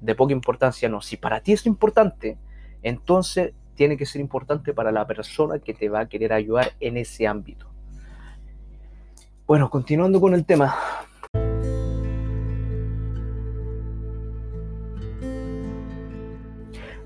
de 0.00 0.14
poca 0.16 0.32
importancia, 0.32 0.88
no. 0.88 1.00
Si 1.00 1.16
para 1.16 1.40
ti 1.40 1.52
es 1.52 1.64
importante, 1.66 2.38
entonces 2.82 3.52
tiene 3.76 3.96
que 3.96 4.06
ser 4.06 4.20
importante 4.20 4.74
para 4.74 4.90
la 4.90 5.06
persona 5.06 5.60
que 5.60 5.74
te 5.74 5.88
va 5.88 6.00
a 6.00 6.08
querer 6.08 6.32
ayudar 6.32 6.72
en 6.80 6.96
ese 6.96 7.28
ámbito. 7.28 7.66
Bueno, 9.46 9.70
continuando 9.70 10.20
con 10.20 10.34
el 10.34 10.44
tema. 10.44 10.74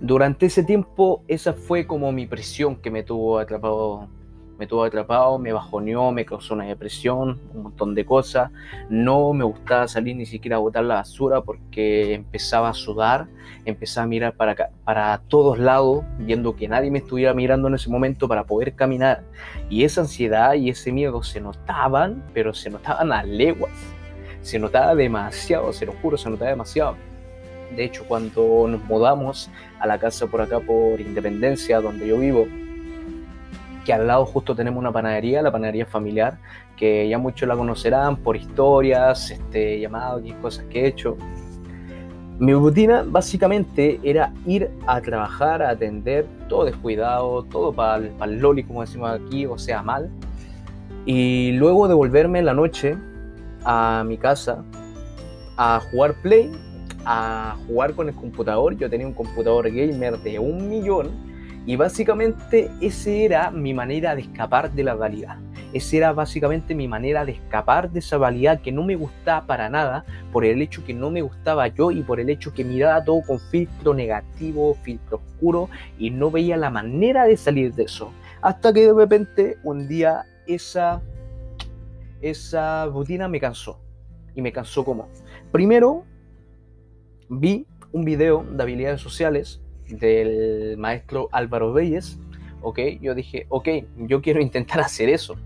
Durante 0.01 0.47
ese 0.47 0.63
tiempo, 0.63 1.25
esa 1.29 1.55
fue 1.55 1.87
como 1.87 2.13
mi 2.13 2.27
presión 2.27 2.77
que 2.77 2.91
me 2.91 3.03
tuvo 3.03 3.39
atrapado 3.39 4.09
me 4.59 4.67
tuvo 4.67 4.85
atrapado, 4.85 5.39
me 5.39 5.53
bajoneó, 5.53 6.13
me 6.13 6.25
causó 6.25 6.55
una 6.55 6.65
depresión, 6.65 7.41
un 7.53 7.63
montón 7.65 7.95
de 7.95 8.05
cosas. 8.05 8.51
No 8.89 9.33
me 9.33 9.45
gustaba 9.45 9.89
salir 9.89 10.17
ni 10.17 10.27
siquiera 10.27 10.57
a 10.57 10.61
botar 10.61 10.85
la 10.85 10.97
basura 10.97 11.41
porque 11.41 12.15
empezaba 12.15 12.69
a 12.69 12.75
sudar, 12.75 13.27
empezaba 13.65 14.05
a 14.05 14.09
mirar 14.09 14.37
para, 14.37 14.71
para 14.85 15.21
todos 15.29 15.59
lados, 15.59 16.05
viendo 16.19 16.55
que 16.55 16.69
nadie 16.69 16.91
me 16.91 16.99
estuviera 16.99 17.35
mirando 17.35 17.69
en 17.69 17.75
ese 17.75 17.91
momento 17.91 18.29
para 18.29 18.45
poder 18.45 18.75
caminar. 18.75 19.25
Y 19.69 19.85
esa 19.85 20.03
ansiedad 20.03 20.55
y 20.55 20.71
ese 20.71 20.93
miedo 20.93 21.23
se 21.23 21.41
notaban, 21.41 22.23
pero 22.33 22.55
se 22.55 22.71
notaban 22.71 23.13
a 23.13 23.25
leguas. 23.25 23.73
Se 24.43 24.59
notaba 24.59 24.95
demasiado, 24.95 25.73
se 25.73 25.87
lo 25.87 25.93
juro, 25.93 26.17
se 26.17 26.31
notaba 26.31 26.51
demasiado. 26.51 26.97
De 27.75 27.85
hecho, 27.85 28.05
cuando 28.07 28.69
nos 28.69 28.85
mudamos 28.85 29.51
a 29.81 29.87
la 29.87 29.99
casa 29.99 30.27
por 30.27 30.41
acá, 30.41 30.61
por 30.61 31.01
Independencia, 31.01 31.81
donde 31.81 32.07
yo 32.07 32.19
vivo, 32.19 32.47
que 33.85 33.93
al 33.93 34.07
lado 34.07 34.25
justo 34.25 34.55
tenemos 34.55 34.81
una 34.81 34.93
panadería, 34.93 35.43
la 35.43 35.53
panadería 35.53 35.87
familiar, 35.87 36.39
que 36.77 37.09
ya 37.09 37.19
muchos 37.19 37.49
la 37.49 37.57
conocerán 37.57 38.17
por 38.17 38.37
historias, 38.37 39.31
este, 39.31 39.79
llamados 39.79 40.23
y 40.25 40.33
cosas 40.33 40.65
que 40.71 40.83
he 40.83 40.87
hecho. 40.89 41.17
Mi 42.39 42.53
rutina 42.53 43.05
básicamente 43.07 44.01
era 44.03 44.33
ir 44.45 44.69
a 44.87 45.01
trabajar, 45.01 45.63
a 45.63 45.71
atender, 45.71 46.27
todo 46.49 46.65
descuidado, 46.65 47.45
todo 47.45 47.73
para 47.73 48.03
el, 48.25 48.39
loli, 48.41 48.65
como 48.65 48.81
decimos 48.81 49.11
aquí, 49.11 49.47
o 49.47 49.57
sea, 49.57 49.83
mal. 49.83 50.11
Y 51.07 51.53
luego 51.53 51.87
devolverme 51.87 52.41
en 52.41 52.47
la 52.47 52.55
noche 52.55 52.97
a 53.65 54.03
mi 54.05 54.17
casa 54.19 54.65
a 55.57 55.81
jugar 55.91 56.15
play, 56.23 56.51
a 57.05 57.57
jugar 57.69 57.95
con 57.95 58.09
el 58.09 58.15
computador. 58.17 58.77
Yo 58.77 58.91
tenía 58.91 59.07
un 59.07 59.13
computador 59.13 59.71
gamer 59.71 60.19
de 60.19 60.41
un 60.41 60.69
millón 60.69 61.11
y 61.67 61.77
básicamente 61.77 62.71
ese 62.81 63.25
era 63.25 63.51
mi 63.51 63.73
manera 63.73 64.15
de 64.15 64.23
escapar 64.23 64.71
de 64.73 64.85
la 64.85 64.95
realidad. 64.95 65.39
Esa 65.73 65.97
era 65.97 66.13
básicamente 66.13 66.75
mi 66.75 66.87
manera 66.87 67.25
de 67.25 67.33
escapar 67.33 67.91
de 67.91 67.99
esa 67.99 68.19
realidad 68.19 68.61
que 68.61 68.71
no 68.71 68.85
me 68.85 68.97
gustaba 68.97 69.47
para 69.47 69.69
nada 69.69 70.05
por 70.33 70.45
el 70.45 70.61
hecho 70.63 70.85
que 70.85 70.95
no 70.95 71.11
me 71.11 71.23
gustaba 71.23 71.67
yo 71.69 71.91
y 71.91 72.03
por 72.03 72.21
el 72.21 72.29
hecho 72.29 72.53
que 72.53 72.65
miraba 72.65 73.03
todo 73.03 73.23
con 73.23 73.41
filtro 73.41 73.95
negativo, 73.95 74.75
filtro 74.83 75.17
oscuro 75.17 75.71
y 75.99 76.11
no 76.11 76.31
veía 76.31 76.57
la 76.57 76.71
manera 76.71 77.25
de 77.25 77.37
salir 77.37 77.75
de 77.75 77.85
eso. 77.85 78.13
Hasta 78.43 78.73
que 78.73 78.87
de 78.87 78.93
repente 78.93 79.59
un 79.65 79.89
día 79.89 80.27
esa, 80.47 81.03
esa 82.21 82.87
rutina 82.87 83.27
me 83.27 83.41
cansó. 83.41 83.81
Y 84.37 84.43
me 84.43 84.53
cansó 84.53 84.85
como. 84.85 85.09
Primero 85.51 86.05
vi 87.29 87.67
un 87.93 88.05
video 88.05 88.45
de 88.51 88.63
habilidades 88.63 89.01
sociales 89.01 89.64
del 89.89 90.77
maestro 90.79 91.29
Álvaro 91.33 91.73
Reyes, 91.73 92.19
ok, 92.63 92.79
yo 93.01 93.15
dije, 93.15 93.47
ok, 93.49 93.69
yo 93.99 94.21
quiero 94.23 94.41
intentar 94.41 94.81
hacer 94.81 95.09
eso. 95.09 95.37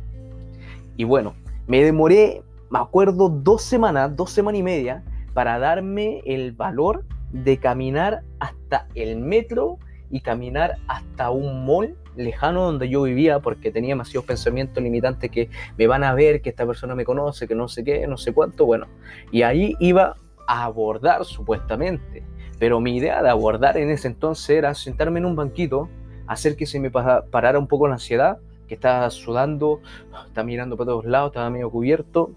Y 0.97 1.05
bueno, 1.05 1.35
me 1.67 1.83
demoré, 1.83 2.43
me 2.71 2.79
acuerdo, 2.79 3.29
dos 3.29 3.63
semanas, 3.63 4.15
dos 4.17 4.31
semanas 4.31 4.61
y 4.61 4.63
media, 4.63 5.03
para 5.35 5.59
darme 5.59 6.23
el 6.25 6.53
valor 6.53 7.05
de 7.31 7.59
caminar 7.59 8.23
hasta 8.41 8.89
el 8.95 9.17
metro 9.17 9.79
y 10.11 10.21
caminar 10.21 10.77
hasta 10.87 11.31
un 11.31 11.67
mall 11.67 11.97
lejano 12.17 12.65
donde 12.65 12.89
yo 12.89 13.03
vivía 13.03 13.39
porque 13.41 13.71
tenía 13.71 13.91
demasiados 13.91 14.27
pensamientos 14.27 14.83
limitantes 14.83 15.31
que 15.31 15.51
me 15.77 15.87
van 15.87 16.03
a 16.03 16.15
ver, 16.15 16.41
que 16.41 16.51
esta 16.51 16.67
persona 16.67 16.95
me 16.95 17.05
conoce, 17.05 17.47
que 17.47 17.55
no 17.55 17.69
sé 17.69 17.85
qué, 17.85 18.07
no 18.07 18.17
sé 18.17 18.33
cuánto, 18.33 18.67
bueno. 18.67 18.87
Y 19.31 19.43
ahí 19.43 19.77
iba 19.79 20.17
a 20.47 20.65
abordar 20.65 21.25
supuestamente 21.25 22.25
pero 22.59 22.81
mi 22.81 22.97
idea 22.97 23.23
de 23.23 23.29
abordar 23.29 23.77
en 23.77 23.91
ese 23.91 24.09
entonces 24.09 24.51
era 24.51 24.75
sentarme 24.75 25.21
en 25.21 25.27
un 25.27 25.37
banquito, 25.37 25.89
hacer 26.27 26.57
que 26.57 26.67
se 26.67 26.81
me 26.81 26.91
parara 26.91 27.59
un 27.59 27.67
poco 27.67 27.89
la 27.89 27.95
ansiedad, 27.95 28.39
que 28.67 28.75
estaba 28.75 29.09
sudando, 29.11 29.81
estaba 30.27 30.45
mirando 30.45 30.77
para 30.77 30.89
todos 30.89 31.05
lados, 31.05 31.31
estaba 31.31 31.51
medio 31.51 31.71
cubierto, 31.71 32.31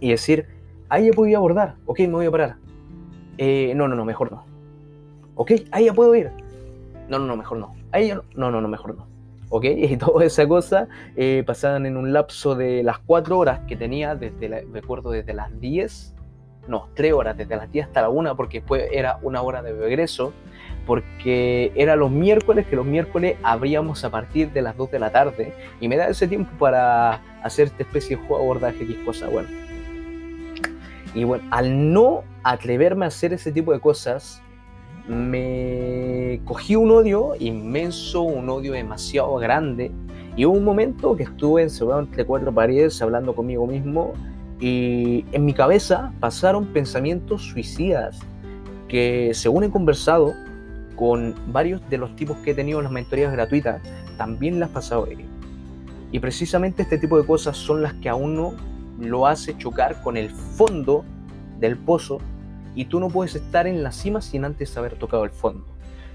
y 0.00 0.10
decir, 0.10 0.46
ahí 0.88 1.06
ya 1.06 1.12
podía 1.12 1.38
abordar, 1.38 1.74
ok, 1.86 2.00
me 2.00 2.08
voy 2.08 2.26
a 2.26 2.30
parar. 2.30 2.56
Eh, 3.38 3.72
no, 3.76 3.88
no, 3.88 3.96
no, 3.96 4.04
mejor 4.04 4.32
no. 4.32 4.44
Ok, 5.34 5.52
ahí 5.70 5.86
ya 5.86 5.92
puedo 5.92 6.14
ir. 6.14 6.30
No, 7.08 7.18
no, 7.18 7.26
no, 7.26 7.36
mejor 7.36 7.58
no. 7.58 7.74
Ahí 7.92 8.12
no, 8.34 8.50
no, 8.50 8.60
no, 8.60 8.68
mejor 8.68 8.96
no. 8.96 9.06
¿ok? 9.50 9.64
Y 9.76 9.96
toda 9.96 10.24
esa 10.24 10.46
cosa 10.46 10.88
eh, 11.16 11.42
pasaban 11.46 11.86
en 11.86 11.96
un 11.96 12.12
lapso 12.12 12.54
de 12.54 12.82
las 12.82 12.98
cuatro 12.98 13.38
horas 13.38 13.60
que 13.68 13.76
tenía, 13.76 14.14
desde 14.14 14.66
recuerdo 14.72 15.10
desde 15.10 15.34
las 15.34 15.60
10 15.60 16.15
no, 16.68 16.88
tres 16.94 17.12
horas, 17.12 17.36
desde 17.36 17.56
las 17.56 17.70
10 17.70 17.86
hasta 17.86 18.02
la 18.02 18.08
1, 18.08 18.36
porque 18.36 18.60
después 18.60 18.88
era 18.92 19.18
una 19.22 19.42
hora 19.42 19.62
de 19.62 19.72
regreso, 19.72 20.32
porque 20.86 21.72
era 21.74 21.96
los 21.96 22.10
miércoles, 22.10 22.66
que 22.66 22.76
los 22.76 22.86
miércoles 22.86 23.36
abríamos 23.42 24.04
a 24.04 24.10
partir 24.10 24.52
de 24.52 24.62
las 24.62 24.76
2 24.76 24.90
de 24.90 24.98
la 24.98 25.10
tarde, 25.10 25.52
y 25.80 25.88
me 25.88 25.96
da 25.96 26.08
ese 26.08 26.28
tiempo 26.28 26.50
para 26.58 27.20
hacer 27.42 27.66
esta 27.66 27.82
especie 27.82 28.16
de 28.16 28.22
juego 28.22 28.42
abordaje, 28.42 28.84
X 28.84 28.96
cosa, 29.04 29.28
bueno. 29.28 29.48
Y 31.14 31.24
bueno, 31.24 31.44
al 31.50 31.92
no 31.92 32.24
atreverme 32.42 33.06
a 33.06 33.08
hacer 33.08 33.32
ese 33.32 33.50
tipo 33.50 33.72
de 33.72 33.80
cosas, 33.80 34.42
me 35.08 36.40
cogí 36.44 36.76
un 36.76 36.90
odio 36.90 37.34
inmenso, 37.38 38.22
un 38.22 38.48
odio 38.48 38.72
demasiado 38.72 39.34
grande, 39.36 39.90
y 40.36 40.44
hubo 40.44 40.56
un 40.56 40.64
momento 40.64 41.16
que 41.16 41.22
estuve 41.22 41.62
encerrado 41.62 42.00
entre 42.00 42.24
cuatro 42.24 42.52
paredes 42.52 43.00
hablando 43.00 43.34
conmigo 43.34 43.66
mismo, 43.66 44.12
y 44.60 45.24
en 45.32 45.44
mi 45.44 45.52
cabeza 45.52 46.12
pasaron 46.20 46.66
pensamientos 46.66 47.42
suicidas 47.42 48.18
que 48.88 49.32
según 49.34 49.64
he 49.64 49.70
conversado 49.70 50.32
con 50.94 51.34
varios 51.48 51.82
de 51.90 51.98
los 51.98 52.16
tipos 52.16 52.38
que 52.38 52.52
he 52.52 52.54
tenido 52.54 52.78
en 52.78 52.84
las 52.84 52.92
mentorías 52.92 53.32
gratuitas, 53.32 53.82
también 54.16 54.58
las 54.58 54.70
pasado 54.70 55.06
ellos. 55.06 55.28
Y 56.10 56.20
precisamente 56.20 56.82
este 56.82 56.98
tipo 56.98 57.20
de 57.20 57.26
cosas 57.26 57.56
son 57.56 57.82
las 57.82 57.92
que 57.94 58.08
a 58.08 58.14
uno 58.14 58.54
lo 58.98 59.26
hace 59.26 59.58
chocar 59.58 60.00
con 60.02 60.16
el 60.16 60.30
fondo 60.30 61.04
del 61.60 61.76
pozo 61.76 62.18
y 62.74 62.86
tú 62.86 63.00
no 63.00 63.08
puedes 63.08 63.34
estar 63.34 63.66
en 63.66 63.82
la 63.82 63.92
cima 63.92 64.22
sin 64.22 64.44
antes 64.44 64.76
haber 64.76 64.94
tocado 64.94 65.24
el 65.24 65.30
fondo. 65.30 65.66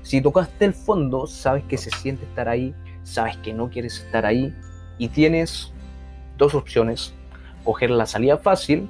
Si 0.02 0.22
tocaste 0.22 0.66
el 0.66 0.74
fondo, 0.74 1.28
sabes 1.28 1.64
que 1.66 1.78
se 1.78 1.92
siente 1.92 2.26
estar 2.26 2.50
ahí, 2.50 2.74
sabes 3.04 3.38
que 3.38 3.54
no 3.54 3.70
quieres 3.70 4.00
estar 4.00 4.26
ahí 4.26 4.54
y 4.98 5.10
tienes 5.10 5.72
dos 6.38 6.56
opciones, 6.56 7.14
coger 7.63 7.91
la 7.91 8.06
salida 8.06 8.38
fácil 8.38 8.89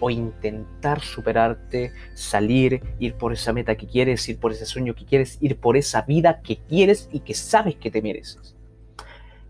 o 0.00 0.10
intentar 0.10 1.00
superarte, 1.00 1.92
salir, 2.14 2.82
ir 2.98 3.14
por 3.14 3.32
esa 3.32 3.52
meta 3.52 3.76
que 3.76 3.86
quieres, 3.86 4.28
ir 4.28 4.38
por 4.38 4.52
ese 4.52 4.66
sueño 4.66 4.94
que 4.94 5.04
quieres, 5.04 5.38
ir 5.40 5.56
por 5.56 5.76
esa 5.76 6.02
vida 6.02 6.40
que 6.42 6.56
quieres 6.56 7.08
y 7.12 7.20
que 7.20 7.34
sabes 7.34 7.76
que 7.76 7.90
te 7.90 8.02
mereces. 8.02 8.56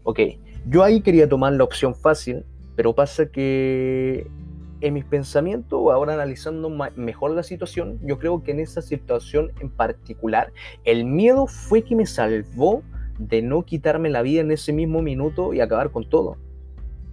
Ok, 0.05 0.21
yo 0.67 0.83
ahí 0.83 1.01
quería 1.01 1.29
tomar 1.29 1.55
la 1.55 1.65
opción 1.65 1.95
fácil, 1.95 2.45
pero 2.77 2.95
pasa 2.95 3.27
que 3.27 4.27
en 4.81 4.95
mis 4.95 5.05
pensamientos, 5.05 5.81
ahora 5.91 6.15
analizando 6.15 6.71
mejor 6.95 7.31
la 7.31 7.43
situación, 7.43 7.99
yo 8.03 8.19
creo 8.19 8.43
que 8.43 8.51
en 8.51 8.61
esa 8.61 8.83
situación 8.83 9.51
en 9.61 9.71
particular, 9.71 10.53
el 10.85 11.07
miedo 11.07 11.47
fue 11.47 11.83
que 11.83 11.97
me 11.97 12.05
salvó 12.07 12.83
de 13.19 13.41
no 13.43 13.65
quitarme 13.65 14.11
la 14.11 14.23
vida 14.23 14.43
en 14.43 14.51
ese 14.51 14.73
mismo 14.73 15.01
minuto 15.01 15.55
y 15.55 15.61
acabar 15.61 15.91
con 15.91 16.09
todo. 16.09 16.37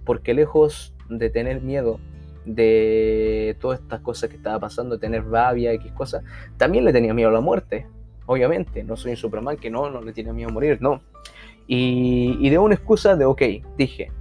Porque 0.04 0.34
lejos 0.34 0.94
de 1.18 1.30
tener 1.30 1.62
miedo 1.62 2.00
de 2.46 3.56
todas 3.60 3.80
estas 3.80 4.02
cosas 4.02 4.30
que 4.30 4.36
estaba 4.38 4.60
pasando, 4.60 4.96
de 4.96 5.02
tener 5.02 5.26
rabia, 5.26 5.74
X 5.74 5.92
cosas, 5.92 6.24
también 6.58 6.86
le 6.86 6.94
tenía 6.94 7.14
miedo 7.14 7.30
a 7.30 7.34
la 7.34 7.42
muerte, 7.42 7.88
obviamente. 8.26 8.84
No 8.84 8.96
soy 8.98 9.12
un 9.12 9.18
Superman 9.18 9.58
que 9.58 9.70
no, 9.70 9.90
no 9.90 10.02
le 10.02 10.14
tiene 10.14 10.34
miedo 10.34 10.50
a 10.50 10.54
morir, 10.54 10.82
no. 10.82 11.02
Y, 11.68 12.38
y 12.40 12.50
de 12.50 12.58
una 12.58 12.76
excusa 12.76 13.16
de, 13.16 13.26
ok, 13.26 13.42
dije, 13.78 14.12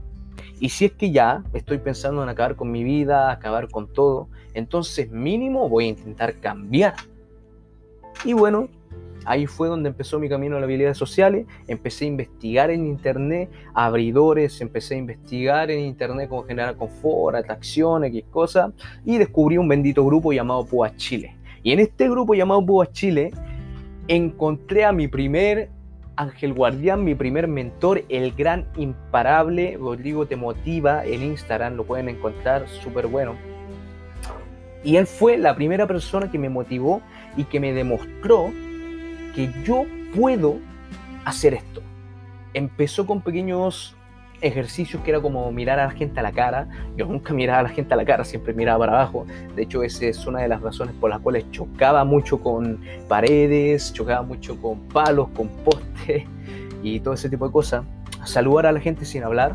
y 0.60 0.68
si 0.68 0.84
es 0.84 0.92
que 0.92 1.10
ya 1.10 1.42
estoy 1.54 1.78
pensando 1.78 2.22
en 2.22 2.28
acabar 2.28 2.54
con 2.54 2.70
mi 2.70 2.84
vida, 2.84 3.30
acabar 3.30 3.68
con 3.68 3.90
todo, 3.92 4.28
entonces 4.52 5.10
mínimo 5.10 5.68
voy 5.68 5.86
a 5.86 5.88
intentar 5.88 6.34
cambiar. 6.40 6.94
Y 8.24 8.34
bueno, 8.34 8.68
Ahí 9.24 9.46
fue 9.46 9.68
donde 9.68 9.88
empezó 9.88 10.18
mi 10.18 10.28
camino 10.28 10.56
a 10.56 10.60
las 10.60 10.66
habilidades 10.66 10.96
sociales. 10.96 11.46
Empecé 11.68 12.04
a 12.04 12.08
investigar 12.08 12.70
en 12.70 12.86
internet 12.86 13.50
abridores, 13.74 14.60
empecé 14.60 14.94
a 14.94 14.98
investigar 14.98 15.70
en 15.70 15.80
internet 15.80 16.28
cómo 16.28 16.44
generar 16.44 16.76
confort, 16.76 17.36
atracciones, 17.36 18.12
qué 18.12 18.22
cosas, 18.22 18.72
y 19.04 19.18
descubrí 19.18 19.58
un 19.58 19.68
bendito 19.68 20.04
grupo 20.04 20.32
llamado 20.32 20.64
Púa 20.64 20.96
Chile. 20.96 21.36
Y 21.62 21.72
en 21.72 21.80
este 21.80 22.08
grupo 22.08 22.34
llamado 22.34 22.64
Púa 22.64 22.90
Chile 22.90 23.32
encontré 24.08 24.84
a 24.84 24.92
mi 24.92 25.08
primer 25.08 25.70
ángel 26.16 26.52
guardián, 26.52 27.04
mi 27.04 27.14
primer 27.14 27.48
mentor, 27.48 28.04
el 28.08 28.32
gran 28.32 28.66
imparable 28.76 29.76
Rodrigo 29.78 30.26
Te 30.26 30.36
Motiva 30.36 31.04
en 31.04 31.22
Instagram, 31.22 31.76
lo 31.76 31.84
pueden 31.84 32.08
encontrar 32.08 32.68
súper 32.68 33.06
bueno. 33.06 33.34
Y 34.82 34.96
él 34.96 35.06
fue 35.06 35.36
la 35.36 35.54
primera 35.54 35.86
persona 35.86 36.30
que 36.30 36.38
me 36.38 36.48
motivó 36.48 37.02
y 37.36 37.44
que 37.44 37.60
me 37.60 37.72
demostró 37.72 38.50
que 39.34 39.52
yo 39.64 39.84
puedo 40.14 40.58
hacer 41.24 41.54
esto. 41.54 41.82
Empezó 42.54 43.06
con 43.06 43.20
pequeños 43.20 43.96
ejercicios 44.40 45.02
que 45.02 45.10
era 45.10 45.20
como 45.20 45.50
mirar 45.52 45.78
a 45.78 45.86
la 45.86 45.90
gente 45.90 46.20
a 46.20 46.22
la 46.22 46.32
cara. 46.32 46.68
Yo 46.96 47.06
nunca 47.06 47.32
miraba 47.34 47.60
a 47.60 47.62
la 47.64 47.68
gente 47.68 47.94
a 47.94 47.96
la 47.96 48.04
cara, 48.04 48.24
siempre 48.24 48.52
miraba 48.52 48.86
para 48.86 49.00
abajo. 49.00 49.26
De 49.54 49.62
hecho, 49.62 49.82
esa 49.82 50.06
es 50.06 50.26
una 50.26 50.40
de 50.40 50.48
las 50.48 50.60
razones 50.60 50.94
por 50.98 51.10
las 51.10 51.20
cuales 51.20 51.50
chocaba 51.50 52.04
mucho 52.04 52.40
con 52.40 52.80
paredes, 53.08 53.92
chocaba 53.92 54.22
mucho 54.22 54.60
con 54.60 54.80
palos, 54.88 55.28
con 55.30 55.48
postes 55.48 56.24
y 56.82 57.00
todo 57.00 57.14
ese 57.14 57.28
tipo 57.28 57.46
de 57.46 57.52
cosas. 57.52 57.84
Saludar 58.24 58.66
a 58.66 58.72
la 58.72 58.80
gente 58.80 59.04
sin 59.04 59.24
hablar, 59.24 59.54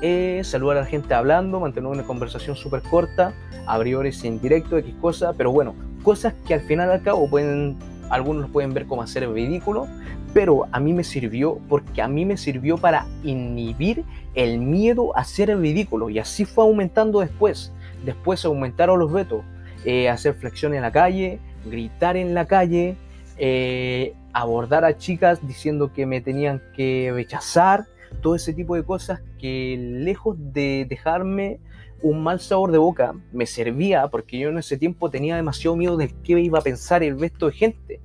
eh, 0.00 0.40
saludar 0.44 0.78
a 0.78 0.80
la 0.80 0.86
gente 0.86 1.14
hablando, 1.14 1.60
mantener 1.60 1.88
una 1.88 2.02
conversación 2.02 2.56
súper 2.56 2.82
corta, 2.82 3.32
abridores 3.66 4.24
en 4.24 4.40
directo, 4.40 4.76
X 4.76 4.94
cosas, 5.00 5.34
pero 5.36 5.52
bueno, 5.52 5.74
cosas 6.02 6.34
que 6.46 6.54
al 6.54 6.60
final 6.62 6.90
al 6.90 7.02
cabo 7.02 7.30
pueden 7.30 7.76
algunos 8.12 8.42
lo 8.42 8.48
pueden 8.48 8.74
ver 8.74 8.86
como 8.86 9.02
hacer 9.02 9.28
ridículo, 9.28 9.88
pero 10.34 10.66
a 10.70 10.80
mí 10.80 10.92
me 10.92 11.02
sirvió 11.02 11.58
porque 11.68 12.02
a 12.02 12.08
mí 12.08 12.24
me 12.26 12.36
sirvió 12.36 12.76
para 12.76 13.06
inhibir 13.22 14.04
el 14.34 14.58
miedo 14.58 15.16
a 15.16 15.24
ser 15.24 15.58
ridículo 15.58 16.10
y 16.10 16.18
así 16.18 16.44
fue 16.44 16.64
aumentando 16.64 17.20
después. 17.20 17.72
Después 18.04 18.44
aumentaron 18.44 18.98
los 18.98 19.10
retos, 19.10 19.42
eh, 19.86 20.10
hacer 20.10 20.34
flexión 20.34 20.74
en 20.74 20.82
la 20.82 20.92
calle, 20.92 21.40
gritar 21.64 22.18
en 22.18 22.34
la 22.34 22.46
calle, 22.46 22.96
eh, 23.38 24.14
abordar 24.34 24.84
a 24.84 24.98
chicas 24.98 25.46
diciendo 25.46 25.92
que 25.94 26.04
me 26.04 26.20
tenían 26.20 26.60
que 26.76 27.10
rechazar, 27.14 27.86
todo 28.20 28.34
ese 28.34 28.52
tipo 28.52 28.76
de 28.76 28.84
cosas 28.84 29.22
que 29.38 29.76
lejos 29.78 30.36
de 30.38 30.86
dejarme 30.86 31.60
un 32.02 32.22
mal 32.22 32.40
sabor 32.40 32.72
de 32.72 32.78
boca 32.78 33.14
me 33.32 33.46
servía 33.46 34.08
porque 34.08 34.38
yo 34.38 34.48
en 34.48 34.58
ese 34.58 34.76
tiempo 34.76 35.10
tenía 35.10 35.36
demasiado 35.36 35.76
miedo 35.76 35.96
de 35.96 36.08
qué 36.22 36.38
iba 36.40 36.58
a 36.58 36.62
pensar 36.62 37.02
el 37.02 37.18
resto 37.18 37.46
de 37.46 37.52
gente. 37.52 38.00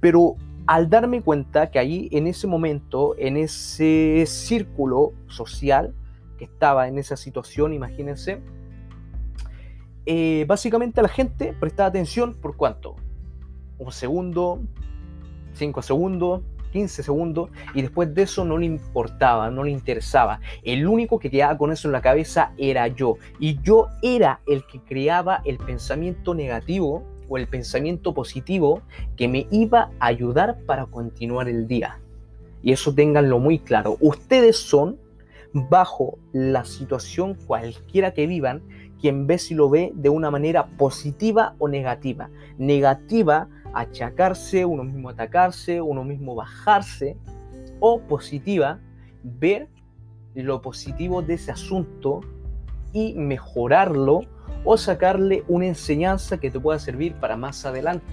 Pero 0.00 0.36
al 0.66 0.88
darme 0.88 1.22
cuenta 1.22 1.70
que 1.70 1.78
ahí 1.78 2.08
en 2.12 2.26
ese 2.26 2.46
momento, 2.46 3.14
en 3.18 3.36
ese 3.36 4.24
círculo 4.26 5.12
social 5.26 5.94
que 6.38 6.44
estaba 6.44 6.88
en 6.88 6.98
esa 6.98 7.16
situación, 7.16 7.72
imagínense, 7.72 8.40
eh, 10.06 10.44
básicamente 10.48 11.02
la 11.02 11.08
gente 11.08 11.54
prestaba 11.58 11.88
atención 11.88 12.34
por 12.34 12.56
cuánto? 12.56 12.96
Un 13.78 13.92
segundo, 13.92 14.60
cinco 15.54 15.82
segundos, 15.82 16.42
15 16.72 17.02
segundos 17.02 17.50
y 17.74 17.82
después 17.82 18.12
de 18.14 18.22
eso 18.22 18.44
no 18.44 18.58
le 18.58 18.66
importaba, 18.66 19.50
no 19.50 19.62
le 19.62 19.70
interesaba. 19.70 20.40
El 20.64 20.86
único 20.88 21.18
que 21.18 21.30
quedaba 21.30 21.56
con 21.56 21.70
eso 21.70 21.86
en 21.86 21.92
la 21.92 22.00
cabeza 22.00 22.52
era 22.56 22.88
yo 22.88 23.16
y 23.38 23.60
yo 23.62 23.88
era 24.02 24.40
el 24.46 24.66
que 24.66 24.80
creaba 24.80 25.42
el 25.44 25.58
pensamiento 25.58 26.34
negativo 26.34 27.04
o 27.28 27.38
el 27.38 27.46
pensamiento 27.46 28.12
positivo 28.12 28.82
que 29.16 29.28
me 29.28 29.46
iba 29.50 29.90
a 30.00 30.06
ayudar 30.06 30.58
para 30.66 30.86
continuar 30.86 31.48
el 31.48 31.68
día. 31.68 31.98
Y 32.62 32.72
eso 32.72 32.94
ténganlo 32.94 33.38
muy 33.38 33.58
claro. 33.58 33.96
Ustedes 34.00 34.56
son, 34.56 34.98
bajo 35.52 36.18
la 36.32 36.64
situación 36.64 37.34
cualquiera 37.46 38.14
que 38.14 38.26
vivan, 38.26 38.62
quien 39.00 39.26
ve 39.26 39.38
si 39.38 39.54
lo 39.54 39.68
ve 39.68 39.92
de 39.94 40.08
una 40.08 40.30
manera 40.30 40.66
positiva 40.78 41.56
o 41.58 41.68
negativa. 41.68 42.30
Negativa 42.56 43.48
achacarse, 43.74 44.64
uno 44.64 44.84
mismo 44.84 45.08
atacarse, 45.08 45.80
uno 45.80 46.04
mismo 46.04 46.34
bajarse, 46.34 47.16
o 47.80 48.00
positiva, 48.00 48.78
ver 49.22 49.68
lo 50.34 50.62
positivo 50.62 51.22
de 51.22 51.34
ese 51.34 51.50
asunto 51.50 52.20
y 52.92 53.14
mejorarlo 53.14 54.22
o 54.64 54.76
sacarle 54.76 55.44
una 55.48 55.66
enseñanza 55.66 56.38
que 56.38 56.50
te 56.50 56.60
pueda 56.60 56.78
servir 56.78 57.14
para 57.14 57.36
más 57.36 57.64
adelante. 57.66 58.12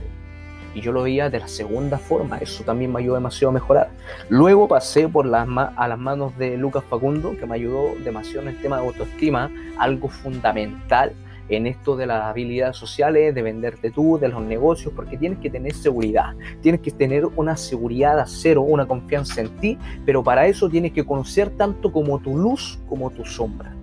Y 0.74 0.82
yo 0.82 0.92
lo 0.92 1.04
veía 1.04 1.30
de 1.30 1.40
la 1.40 1.48
segunda 1.48 1.98
forma, 1.98 2.38
eso 2.38 2.64
también 2.64 2.92
me 2.92 3.00
ayudó 3.00 3.16
demasiado 3.16 3.50
a 3.50 3.54
mejorar. 3.54 3.90
Luego 4.30 4.68
pasé 4.68 5.08
por 5.08 5.26
las 5.26 5.48
a 5.76 5.88
las 5.88 5.98
manos 5.98 6.38
de 6.38 6.58
Lucas 6.58 6.84
Facundo, 6.84 7.36
que 7.38 7.46
me 7.46 7.56
ayudó 7.56 7.96
demasiado 8.04 8.42
en 8.42 8.50
el 8.50 8.62
tema 8.62 8.80
de 8.80 8.88
autoestima, 8.88 9.52
algo 9.78 10.10
fundamental 10.10 11.14
en 11.50 11.68
esto 11.68 11.96
de 11.96 12.06
las 12.06 12.24
habilidades 12.24 12.78
sociales, 12.78 13.34
de 13.34 13.42
venderte 13.42 13.92
tú, 13.92 14.18
de 14.20 14.30
los 14.30 14.42
negocios, 14.42 14.94
porque 14.96 15.18
tienes 15.18 15.40
que 15.40 15.50
tener 15.50 15.74
seguridad, 15.74 16.36
tienes 16.62 16.82
que 16.82 16.92
tener 16.92 17.26
una 17.26 17.58
seguridad 17.58 18.20
a 18.20 18.28
cero, 18.28 18.62
una 18.62 18.88
confianza 18.88 19.42
en 19.42 19.50
ti, 19.58 19.78
pero 20.06 20.24
para 20.24 20.48
eso 20.48 20.70
tienes 20.70 20.94
que 20.94 21.04
conocer 21.04 21.50
tanto 21.50 21.92
como 21.92 22.20
tu 22.20 22.38
luz 22.38 22.80
como 22.88 23.10
tu 23.10 23.26
sombra, 23.26 23.74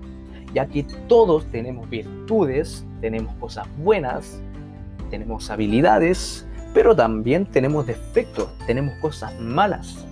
ya 0.54 0.66
que 0.66 0.84
todos 1.08 1.46
tenemos 1.46 1.90
virtudes, 1.90 2.86
tenemos 3.00 3.34
cosas 3.34 3.66
buenas, 3.78 4.40
tenemos 5.10 5.50
habilidades, 5.50 6.46
pero 6.72 6.94
también 6.94 7.46
tenemos 7.46 7.86
defectos, 7.86 8.48
tenemos 8.66 8.94
cosas 8.98 9.38
malas, 9.40 10.06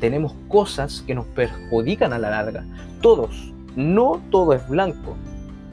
tenemos 0.00 0.32
cosas 0.48 1.02
que 1.06 1.14
nos 1.14 1.26
perjudican 1.26 2.12
a 2.12 2.18
la 2.18 2.30
larga, 2.30 2.64
todos, 3.02 3.52
no 3.76 4.20
todo 4.30 4.54
es 4.54 4.66
blanco, 4.68 5.16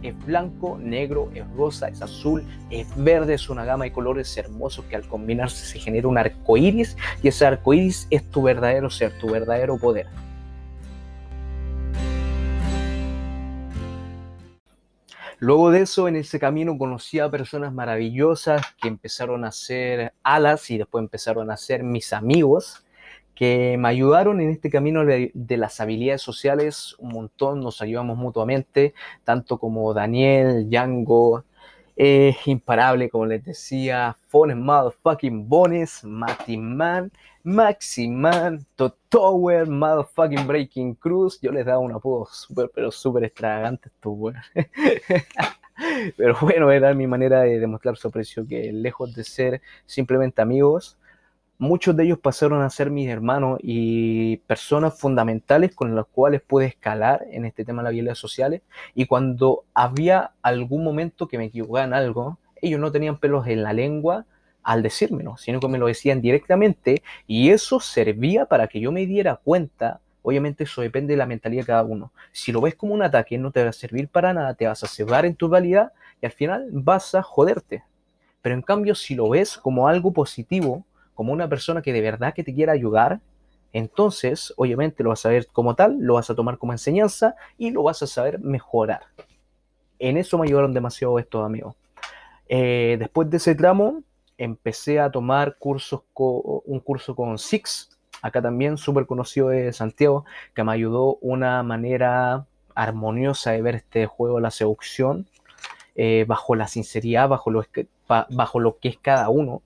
Es 0.06 0.26
blanco, 0.26 0.78
negro, 0.80 1.32
es 1.34 1.44
rosa, 1.56 1.88
es 1.88 2.00
azul, 2.00 2.44
es 2.70 2.88
verde, 2.96 3.34
es 3.34 3.50
una 3.50 3.66
gama 3.66 3.86
de 3.86 3.92
colores 3.92 4.38
hermosos 4.38 4.86
que 4.86 4.96
al 4.96 5.08
combinarse 5.08 5.66
se 5.66 5.80
genera 5.80 6.08
un 6.08 6.20
arco 6.20 6.58
iris 6.58 6.96
y 7.24 7.30
ese 7.30 7.44
arco 7.44 7.74
iris 7.74 8.06
es 8.12 8.24
tu 8.30 8.44
verdadero 8.44 8.92
ser, 8.92 9.18
tu 9.20 9.32
verdadero 9.32 9.80
poder. 9.80 10.06
Luego 15.40 15.72
de 15.72 15.82
eso, 15.82 16.08
en 16.08 16.16
ese 16.18 16.40
camino 16.40 16.78
conocí 16.78 17.20
a 17.20 17.30
personas 17.30 17.74
maravillosas 17.74 18.64
que 18.80 18.88
empezaron 18.88 19.44
a 19.44 19.52
ser 19.52 20.14
alas 20.22 20.70
y 20.70 20.78
después 20.78 21.02
empezaron 21.02 21.50
a 21.50 21.58
ser 21.58 21.84
mis 21.84 22.14
amigos 22.14 22.85
que 23.36 23.78
me 23.78 23.90
ayudaron 23.90 24.40
en 24.42 24.50
este 24.50 24.70
camino 24.70 25.06
de, 25.06 25.32
las 25.58 25.80
habilidades 25.82 26.22
sociales 26.22 26.96
un 27.00 27.10
montón, 27.10 27.60
nos 27.60 27.82
ayudamos 27.82 28.18
mutuamente, 28.18 28.94
tanto 29.24 29.58
como 29.60 29.94
Daniel, 29.94 30.70
Django, 30.70 31.44
eh, 31.98 32.36
Imparable, 32.46 33.10
como 33.10 33.26
les 33.26 33.44
decía, 33.44 34.16
Fones 34.28 34.58
Motherfucking 34.58 35.48
Bones, 35.48 36.04
Matty 36.04 36.58
Man, 36.58 37.12
Maximan, 37.44 38.66
Tower, 39.10 39.68
Motherfucking 39.68 40.48
Breaking 40.48 40.96
Cruz. 40.96 41.40
Yo 41.42 41.52
les 41.52 41.66
daba 41.66 41.80
un 41.80 41.94
apodo 41.94 42.26
súper, 42.26 42.72
pero 42.74 42.92
súper 42.92 43.26
extravagante, 43.26 43.90
esto, 43.90 44.18
pero 46.18 46.38
bueno, 46.42 46.72
era 46.72 46.94
mi 46.94 47.06
manera 47.06 47.42
de 47.42 47.60
demostrar 47.60 47.98
su 47.98 48.08
aprecio, 48.08 48.48
que 48.48 48.72
lejos 48.72 49.14
de 49.14 49.24
ser 49.24 49.62
simplemente 49.86 50.42
amigos, 50.42 50.98
muchos 51.58 51.96
de 51.96 52.04
ellos 52.04 52.20
pasaron 52.20 52.62
a 52.62 52.70
ser 52.70 52.90
mis 52.90 53.10
hermanos 53.10 53.60
y 53.62 54.38
personas 54.38 55.00
fundamentales 55.00 55.74
con 55.74 55.96
las 55.96 56.06
cuales 56.06 56.42
pude 56.42 56.66
escalar 56.66 57.26
en 57.32 57.46
este 57.46 57.64
tema 57.64 57.82
de 57.82 57.84
las 57.84 57.90
habilidades 57.92 58.20
sociales. 58.20 58.62
Y 58.94 59.06
cuando 59.06 59.64
había 59.74 60.32
algún 60.42 60.84
momento 60.84 61.28
que 61.28 61.38
me 61.38 61.46
equivocaba 61.46 61.86
en 61.86 61.94
algo, 61.94 62.38
ellos 62.62 62.80
no 62.80 62.92
tenían 62.92 63.18
pelos 63.20 63.48
en 63.48 63.64
la 63.64 63.74
lengua 63.74 64.26
al 64.64 64.82
decírmelo, 64.82 65.38
sino 65.38 65.60
que 65.60 65.68
me 65.68 65.78
lo 65.78 65.88
decían 65.88 66.22
directamente 66.22 67.04
y 67.28 67.52
eso 67.52 67.80
servía 67.80 68.46
para 68.48 68.68
que 68.68 68.80
yo 68.80 68.92
me 68.92 69.06
diera 69.06 69.36
cuenta. 69.36 70.02
Obviamente 70.24 70.64
eso 70.64 70.82
depende 70.82 71.14
de 71.14 71.18
la 71.18 71.28
mentalidad 71.28 71.62
de 71.62 71.68
cada 71.68 71.84
uno. 71.84 72.12
Si 72.32 72.52
lo 72.52 72.62
ves 72.62 72.74
como 72.74 72.96
un 72.96 73.04
ataque, 73.04 73.38
no 73.38 73.52
te 73.52 73.64
va 73.64 73.70
a 73.70 73.74
servir 73.74 74.08
para 74.08 74.34
nada, 74.34 74.56
te 74.56 74.66
vas 74.66 74.84
a 74.84 74.88
cebar 74.88 75.26
en 75.26 75.36
tu 75.36 75.48
realidad 75.48 75.92
y 76.20 76.26
al 76.26 76.32
final 76.32 76.68
vas 76.72 77.14
a 77.14 77.22
joderte. 77.22 77.84
Pero 78.42 78.56
en 78.56 78.64
cambio, 78.64 78.96
si 78.96 79.14
lo 79.14 79.30
ves 79.30 79.58
como 79.58 79.88
algo 79.88 80.12
positivo, 80.12 80.84
como 81.16 81.34
una 81.34 81.50
persona 81.50 81.82
que 81.82 81.94
de 81.94 82.02
verdad 82.02 82.34
que 82.34 82.44
te 82.44 82.54
quiera 82.54 82.74
ayudar, 82.74 83.22
entonces 83.74 84.54
obviamente 84.58 85.04
lo 85.04 85.10
vas 85.10 85.26
a 85.26 85.30
ver 85.30 85.48
como 85.48 85.76
tal, 85.76 85.98
lo 86.00 86.14
vas 86.14 86.30
a 86.30 86.36
tomar 86.36 86.58
como 86.58 86.74
enseñanza 86.74 87.36
y 87.58 87.72
lo 87.72 87.84
vas 87.84 88.04
a 88.04 88.08
saber 88.08 88.40
mejorar. 88.40 89.02
En 89.98 90.18
eso 90.18 90.38
me 90.38 90.46
ayudaron 90.46 90.74
demasiado 90.74 91.18
estos 91.20 91.46
amigos. 91.46 91.76
Eh, 92.48 92.98
después 93.00 93.30
de 93.30 93.38
ese 93.38 93.56
tramo, 93.56 94.04
empecé 94.38 95.00
a 95.00 95.10
tomar 95.10 95.58
cursos 95.58 96.02
un 96.14 96.80
curso 96.82 97.16
con 97.16 97.38
Six, 97.38 97.98
acá 98.22 98.42
también 98.42 98.78
súper 98.78 99.06
conocido 99.06 99.50
de 99.50 99.72
Santiago, 99.74 100.26
que 100.54 100.64
me 100.64 100.74
ayudó 100.74 101.18
una 101.22 101.64
manera 101.64 102.46
armoniosa 102.76 103.52
de 103.52 103.62
ver 103.62 103.76
este 103.76 104.06
juego, 104.06 104.40
la 104.40 104.52
seducción, 104.52 105.28
eh, 105.96 106.26
bajo 106.28 106.56
la 106.56 106.68
sinceridad, 106.68 107.30
bajo 107.30 107.52
lo, 107.52 107.64
bajo 108.30 108.60
lo 108.60 108.78
que 108.80 108.90
es 108.90 108.98
cada 108.98 109.30
uno 109.30 109.62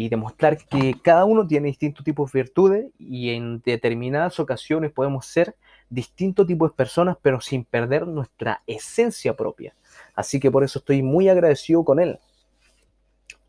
y 0.00 0.08
demostrar 0.08 0.56
que 0.56 0.98
cada 1.02 1.26
uno 1.26 1.46
tiene 1.46 1.68
distintos 1.68 2.02
tipos 2.02 2.32
de 2.32 2.38
virtudes 2.40 2.86
y 2.98 3.34
en 3.34 3.60
determinadas 3.60 4.40
ocasiones 4.40 4.92
podemos 4.92 5.26
ser 5.26 5.54
distintos 5.90 6.46
tipos 6.46 6.70
de 6.70 6.74
personas, 6.74 7.18
pero 7.20 7.38
sin 7.42 7.66
perder 7.66 8.06
nuestra 8.06 8.62
esencia 8.66 9.36
propia. 9.36 9.74
Así 10.14 10.40
que 10.40 10.50
por 10.50 10.64
eso 10.64 10.78
estoy 10.78 11.02
muy 11.02 11.28
agradecido 11.28 11.84
con 11.84 12.00
él. 12.00 12.18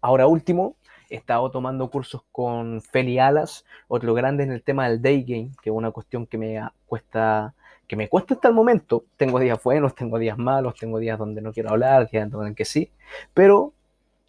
Ahora 0.02 0.28
último, 0.28 0.76
he 1.10 1.16
estado 1.16 1.50
tomando 1.52 1.90
cursos 1.90 2.22
con 2.34 2.82
Feli 2.82 3.18
Alas, 3.18 3.64
otro 3.88 4.14
grande 4.14 4.44
en 4.44 4.52
el 4.52 4.62
tema 4.62 4.90
del 4.90 5.02
day 5.02 5.24
game, 5.24 5.52
que 5.62 5.70
es 5.70 5.74
una 5.74 5.92
cuestión 5.92 6.28
que 6.28 6.38
me 6.38 6.60
cuesta 6.86 7.54
que 7.88 7.96
me 7.96 8.10
cuesta 8.10 8.34
hasta 8.34 8.50
el 8.50 8.54
momento. 8.54 9.06
Tengo 9.16 9.40
días 9.40 9.64
buenos, 9.64 9.96
tengo 9.96 10.20
días 10.20 10.38
malos, 10.38 10.76
tengo 10.76 11.00
días 11.00 11.18
donde 11.18 11.42
no 11.42 11.54
quiero 11.54 11.70
hablar, 11.70 12.10
días 12.10 12.30
donde 12.30 12.56
que 12.56 12.66
sí, 12.66 12.92
pero 13.34 13.72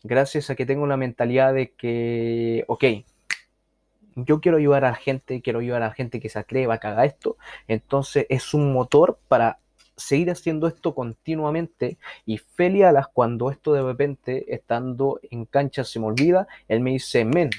gracias 0.03 0.51
a 0.51 0.55
que 0.55 0.67
tengo 0.67 0.83
una 0.83 0.97
mentalidad 0.97 1.55
de 1.55 1.73
que, 1.73 2.65
ok, 2.69 2.85
yo 4.17 4.41
quiero 4.41 4.59
ayudar 4.59 4.85
a 4.85 4.91
la 4.91 4.97
gente, 4.97 5.41
quiero 5.41 5.61
ayudar 5.61 5.83
a 5.83 5.89
la 5.89 5.95
gente 5.95 6.21
que 6.21 6.29
se 6.29 6.39
atreva, 6.39 6.79
que 6.79 6.87
haga 6.87 7.05
esto, 7.05 7.37
entonces 7.69 8.27
es 8.29 8.55
un 8.55 8.73
motor 8.73 9.19
para 9.29 9.59
seguir 9.97 10.31
haciendo 10.31 10.67
esto 10.67 10.95
continuamente 10.95 11.99
y 12.27 12.39
Feli 12.39 12.83
Alas 12.83 13.07
cuando 13.13 13.51
esto 13.51 13.73
de 13.73 13.83
repente 13.83 14.55
estando 14.55 15.21
en 15.31 15.45
cancha 15.45 15.85
se 15.85 16.01
me 16.01 16.07
olvida, 16.07 16.47
él 16.69 16.81
me 16.81 16.91
dice, 16.91 17.25
men, 17.25 17.51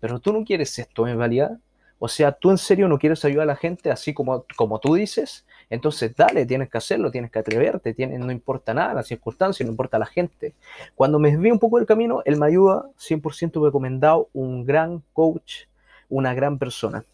pero 0.00 0.18
tú 0.18 0.32
no 0.32 0.44
quieres 0.44 0.78
esto 0.78 1.06
en 1.06 1.18
realidad, 1.18 1.58
o 1.98 2.08
sea, 2.08 2.32
tú 2.32 2.50
en 2.50 2.58
serio 2.58 2.88
no 2.88 2.98
quieres 2.98 3.24
ayudar 3.24 3.44
a 3.44 3.52
la 3.52 3.56
gente 3.56 3.90
así 3.90 4.12
como, 4.12 4.44
como 4.56 4.78
tú 4.78 4.94
dices, 4.94 5.46
entonces, 5.74 6.14
dale, 6.16 6.46
tienes 6.46 6.70
que 6.70 6.78
hacerlo, 6.78 7.10
tienes 7.10 7.30
que 7.30 7.40
atreverte, 7.40 7.94
tienes, 7.94 8.20
no 8.20 8.30
importa 8.30 8.72
nada, 8.72 8.94
las 8.94 9.08
circunstancias, 9.08 9.66
no 9.66 9.72
importa 9.72 9.98
la 9.98 10.06
gente. 10.06 10.54
Cuando 10.94 11.18
me 11.18 11.30
desvío 11.32 11.52
un 11.52 11.58
poco 11.58 11.78
del 11.78 11.86
camino, 11.86 12.22
él 12.24 12.38
me 12.38 12.46
ayuda 12.46 12.86
100% 12.96 13.64
recomendado, 13.64 14.28
un 14.32 14.64
gran 14.64 15.02
coach, 15.12 15.64
una 16.08 16.32
gran 16.32 16.58
persona. 16.58 17.04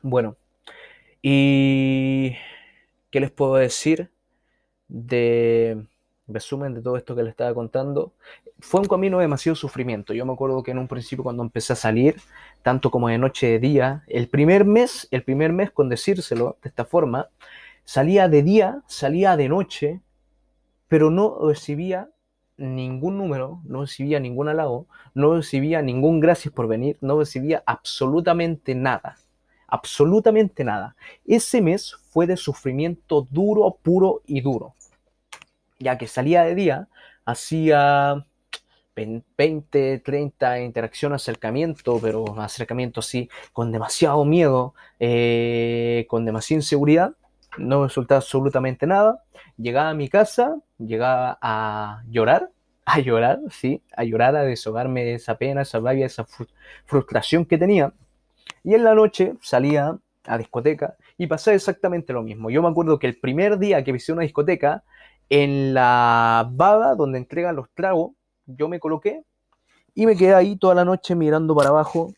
Bueno, 0.00 0.36
y 1.20 2.36
¿qué 3.10 3.20
les 3.20 3.30
puedo 3.30 3.56
decir 3.56 4.10
de 4.88 5.84
resumen 6.28 6.74
de 6.74 6.82
todo 6.82 6.96
esto 6.96 7.16
que 7.16 7.22
les 7.22 7.30
estaba 7.30 7.54
contando? 7.54 8.12
Fue 8.60 8.80
un 8.80 8.86
camino 8.86 9.18
de 9.18 9.22
demasiado 9.22 9.56
sufrimiento. 9.56 10.12
Yo 10.14 10.26
me 10.26 10.32
acuerdo 10.32 10.62
que 10.62 10.70
en 10.70 10.78
un 10.78 10.88
principio 10.88 11.24
cuando 11.24 11.42
empecé 11.42 11.72
a 11.72 11.76
salir, 11.76 12.16
tanto 12.62 12.90
como 12.90 13.08
de 13.08 13.18
noche 13.18 13.46
de 13.46 13.58
día. 13.58 14.04
El 14.06 14.28
primer 14.28 14.64
mes, 14.64 15.08
el 15.10 15.22
primer 15.22 15.52
mes 15.52 15.70
con 15.70 15.88
decírselo 15.88 16.56
de 16.62 16.68
esta 16.68 16.84
forma, 16.84 17.28
salía 17.84 18.28
de 18.28 18.42
día, 18.42 18.82
salía 18.86 19.36
de 19.36 19.48
noche, 19.48 20.00
pero 20.88 21.10
no 21.10 21.38
recibía 21.46 22.10
ningún 22.58 23.16
número, 23.16 23.60
no 23.64 23.82
recibía 23.82 24.20
ningún 24.20 24.48
halago, 24.48 24.86
no 25.14 25.34
recibía 25.34 25.80
ningún 25.80 26.20
gracias 26.20 26.52
por 26.52 26.66
venir, 26.66 26.98
no 27.00 27.18
recibía 27.18 27.62
absolutamente 27.64 28.74
nada, 28.74 29.16
absolutamente 29.66 30.64
nada. 30.64 30.96
Ese 31.26 31.62
mes 31.62 31.94
fue 32.10 32.26
de 32.26 32.36
sufrimiento 32.36 33.26
duro, 33.30 33.78
puro 33.80 34.22
y 34.26 34.40
duro, 34.40 34.74
ya 35.78 35.98
que 35.98 36.06
salía 36.06 36.42
de 36.44 36.54
día, 36.54 36.88
hacía 37.24 38.24
20, 39.36 39.98
30 40.00 40.60
interacción, 40.60 41.12
acercamiento, 41.12 41.98
pero 42.00 42.40
acercamiento 42.40 43.00
así, 43.00 43.28
con 43.52 43.70
demasiado 43.70 44.24
miedo, 44.24 44.74
eh, 44.98 46.06
con 46.08 46.24
demasiada 46.24 46.58
inseguridad, 46.58 47.12
no 47.58 47.84
resultaba 47.84 48.18
absolutamente 48.18 48.86
nada. 48.86 49.22
Llegaba 49.56 49.90
a 49.90 49.94
mi 49.94 50.08
casa, 50.08 50.56
llegaba 50.78 51.38
a 51.40 52.02
llorar, 52.08 52.50
a 52.84 53.00
llorar, 53.00 53.40
sí, 53.50 53.82
a 53.96 54.04
llorar, 54.04 54.34
a 54.36 54.42
deshogarme 54.42 55.04
de 55.04 55.14
esa 55.14 55.36
pena, 55.36 55.62
esa 55.62 55.78
rabia, 55.80 56.06
esa 56.06 56.26
frustración 56.86 57.44
que 57.44 57.58
tenía. 57.58 57.92
Y 58.64 58.74
en 58.74 58.84
la 58.84 58.94
noche 58.94 59.34
salía 59.42 59.96
a 60.24 60.38
discoteca 60.38 60.96
y 61.16 61.26
pasaba 61.26 61.54
exactamente 61.54 62.12
lo 62.12 62.22
mismo. 62.22 62.50
Yo 62.50 62.62
me 62.62 62.68
acuerdo 62.68 62.98
que 62.98 63.06
el 63.06 63.16
primer 63.16 63.58
día 63.58 63.82
que 63.84 63.92
visité 63.92 64.12
una 64.12 64.22
discoteca, 64.22 64.82
en 65.30 65.74
la 65.74 66.48
baba 66.50 66.94
donde 66.94 67.18
entregan 67.18 67.56
los 67.56 67.68
tragos, 67.70 68.12
yo 68.46 68.68
me 68.68 68.80
coloqué 68.80 69.24
y 69.94 70.06
me 70.06 70.16
quedé 70.16 70.34
ahí 70.34 70.56
toda 70.56 70.74
la 70.74 70.84
noche 70.84 71.14
mirando 71.14 71.54
para 71.54 71.70
abajo, 71.70 72.12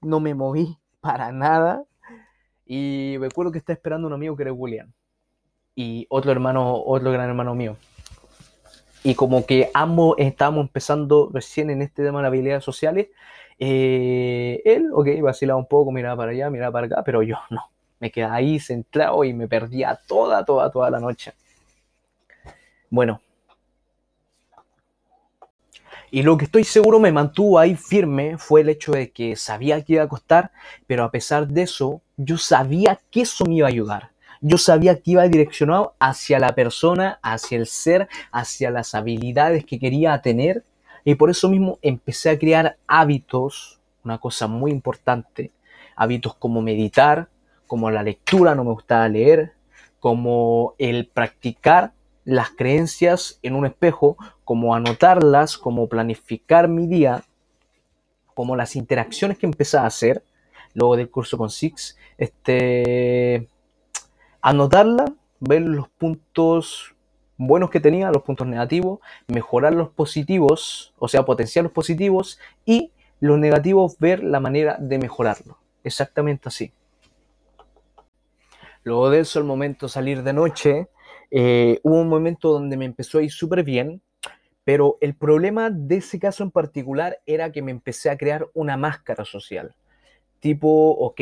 no 0.00 0.20
me 0.20 0.34
moví 0.34 0.76
para 1.00 1.32
nada. 1.32 1.84
Y 2.64 3.16
recuerdo 3.18 3.52
que 3.52 3.58
está 3.58 3.72
esperando 3.72 4.08
un 4.08 4.14
amigo 4.14 4.36
que 4.36 4.42
era 4.42 4.52
William 4.52 4.92
y 5.76 6.06
otro 6.08 6.32
hermano, 6.32 6.82
otro 6.82 7.12
gran 7.12 7.28
hermano 7.28 7.54
mío. 7.54 7.76
Y 9.04 9.14
como 9.14 9.46
que 9.46 9.70
ambos 9.72 10.16
estábamos 10.18 10.62
empezando 10.62 11.30
recién 11.32 11.70
en 11.70 11.82
este 11.82 12.02
tema 12.02 12.18
de 12.18 12.22
las 12.24 12.30
habilidades 12.30 12.64
sociales, 12.64 13.08
eh, 13.58 14.62
él, 14.64 14.90
ok, 14.92 15.08
vacilaba 15.22 15.58
un 15.58 15.66
poco, 15.66 15.92
miraba 15.92 16.16
para 16.16 16.32
allá, 16.32 16.50
miraba 16.50 16.72
para 16.72 16.86
acá, 16.86 17.02
pero 17.04 17.22
yo 17.22 17.36
no. 17.50 17.70
Me 18.00 18.10
quedé 18.10 18.24
ahí 18.26 18.58
centrado 18.58 19.22
y 19.24 19.32
me 19.32 19.48
perdía 19.48 19.98
toda, 20.06 20.44
toda, 20.44 20.70
toda 20.70 20.90
la 20.90 20.98
noche. 20.98 21.32
Bueno, 22.90 23.20
y 26.10 26.22
lo 26.22 26.36
que 26.36 26.44
estoy 26.44 26.64
seguro 26.64 27.00
me 27.00 27.10
mantuvo 27.10 27.58
ahí 27.58 27.74
firme 27.74 28.38
fue 28.38 28.60
el 28.60 28.68
hecho 28.68 28.92
de 28.92 29.10
que 29.10 29.34
sabía 29.34 29.82
que 29.82 29.94
iba 29.94 30.04
a 30.04 30.08
costar, 30.08 30.52
pero 30.86 31.02
a 31.02 31.10
pesar 31.10 31.48
de 31.48 31.62
eso, 31.62 32.00
yo 32.16 32.38
sabía 32.38 33.00
que 33.10 33.22
eso 33.22 33.44
me 33.44 33.56
iba 33.56 33.66
a 33.66 33.70
ayudar. 33.70 34.10
Yo 34.40 34.56
sabía 34.56 35.00
que 35.00 35.12
iba 35.12 35.26
direccionado 35.26 35.94
hacia 35.98 36.38
la 36.38 36.54
persona, 36.54 37.18
hacia 37.22 37.58
el 37.58 37.66
ser, 37.66 38.08
hacia 38.30 38.70
las 38.70 38.94
habilidades 38.94 39.64
que 39.64 39.78
quería 39.80 40.20
tener. 40.22 40.64
Y 41.04 41.16
por 41.16 41.30
eso 41.30 41.48
mismo 41.48 41.78
empecé 41.82 42.30
a 42.30 42.38
crear 42.38 42.76
hábitos, 42.86 43.80
una 44.04 44.18
cosa 44.18 44.46
muy 44.46 44.70
importante, 44.70 45.50
hábitos 45.96 46.34
como 46.36 46.62
meditar, 46.62 47.28
como 47.66 47.90
la 47.90 48.02
lectura, 48.02 48.54
no 48.54 48.62
me 48.62 48.72
gustaba 48.72 49.08
leer, 49.08 49.52
como 49.98 50.74
el 50.78 51.08
practicar 51.08 51.92
las 52.26 52.50
creencias 52.50 53.38
en 53.42 53.54
un 53.54 53.64
espejo, 53.64 54.18
como 54.44 54.74
anotarlas, 54.74 55.56
como 55.56 55.88
planificar 55.88 56.68
mi 56.68 56.86
día, 56.86 57.22
como 58.34 58.56
las 58.56 58.76
interacciones 58.76 59.38
que 59.38 59.46
empecé 59.46 59.78
a 59.78 59.86
hacer 59.86 60.22
luego 60.74 60.96
del 60.96 61.08
curso 61.08 61.38
con 61.38 61.48
Six, 61.48 61.96
este, 62.18 63.48
anotarla, 64.42 65.06
ver 65.40 65.62
los 65.62 65.88
puntos 65.88 66.94
buenos 67.38 67.70
que 67.70 67.80
tenía, 67.80 68.10
los 68.10 68.24
puntos 68.24 68.46
negativos, 68.46 68.98
mejorar 69.28 69.72
los 69.74 69.90
positivos, 69.90 70.94
o 70.98 71.08
sea, 71.08 71.24
potenciar 71.24 71.62
los 71.62 71.72
positivos 71.72 72.38
y 72.64 72.92
los 73.20 73.38
negativos, 73.38 73.98
ver 73.98 74.22
la 74.22 74.40
manera 74.40 74.76
de 74.80 74.98
mejorarlo. 74.98 75.58
Exactamente 75.84 76.48
así. 76.48 76.72
Luego 78.82 79.10
de 79.10 79.20
eso, 79.20 79.38
el 79.38 79.44
momento 79.44 79.88
salir 79.88 80.22
de 80.22 80.32
noche, 80.32 80.88
eh, 81.38 81.80
hubo 81.82 82.00
un 82.00 82.08
momento 82.08 82.50
donde 82.50 82.78
me 82.78 82.86
empezó 82.86 83.18
a 83.18 83.22
ir 83.22 83.30
súper 83.30 83.62
bien, 83.62 84.00
pero 84.64 84.96
el 85.02 85.14
problema 85.14 85.68
de 85.68 85.96
ese 85.96 86.18
caso 86.18 86.42
en 86.42 86.50
particular 86.50 87.18
era 87.26 87.52
que 87.52 87.60
me 87.60 87.72
empecé 87.72 88.08
a 88.08 88.16
crear 88.16 88.48
una 88.54 88.78
máscara 88.78 89.26
social. 89.26 89.74
Tipo, 90.40 90.92
ok, 90.92 91.20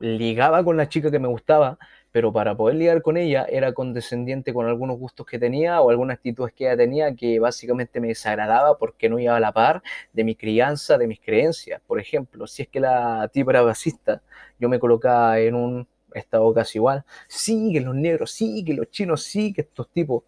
ligaba 0.00 0.62
con 0.62 0.76
la 0.76 0.90
chica 0.90 1.10
que 1.10 1.18
me 1.18 1.28
gustaba, 1.28 1.78
pero 2.10 2.30
para 2.30 2.54
poder 2.54 2.76
ligar 2.76 3.00
con 3.00 3.16
ella 3.16 3.46
era 3.48 3.72
condescendiente 3.72 4.52
con 4.52 4.66
algunos 4.66 4.98
gustos 4.98 5.24
que 5.24 5.38
tenía 5.38 5.80
o 5.80 5.88
algunas 5.88 6.16
actitudes 6.16 6.52
que 6.52 6.64
ella 6.66 6.76
tenía 6.76 7.16
que 7.16 7.40
básicamente 7.40 8.00
me 8.00 8.08
desagradaba 8.08 8.76
porque 8.76 9.08
no 9.08 9.18
iba 9.18 9.34
a 9.34 9.40
la 9.40 9.52
par 9.52 9.82
de 10.12 10.24
mi 10.24 10.34
crianza, 10.34 10.98
de 10.98 11.06
mis 11.06 11.20
creencias. 11.20 11.80
Por 11.86 11.98
ejemplo, 11.98 12.46
si 12.46 12.64
es 12.64 12.68
que 12.68 12.80
la 12.80 13.30
tipa 13.32 13.52
era 13.52 13.62
racista, 13.62 14.20
yo 14.60 14.68
me 14.68 14.78
colocaba 14.78 15.40
en 15.40 15.54
un 15.54 15.88
estado 16.14 16.52
casi 16.54 16.78
igual. 16.78 17.04
Sí, 17.28 17.70
que 17.72 17.80
los 17.80 17.94
negros, 17.94 18.32
sí, 18.32 18.64
que 18.64 18.74
los 18.74 18.90
chinos, 18.90 19.22
sí, 19.24 19.54
estos 19.56 19.90
tipos. 19.90 20.24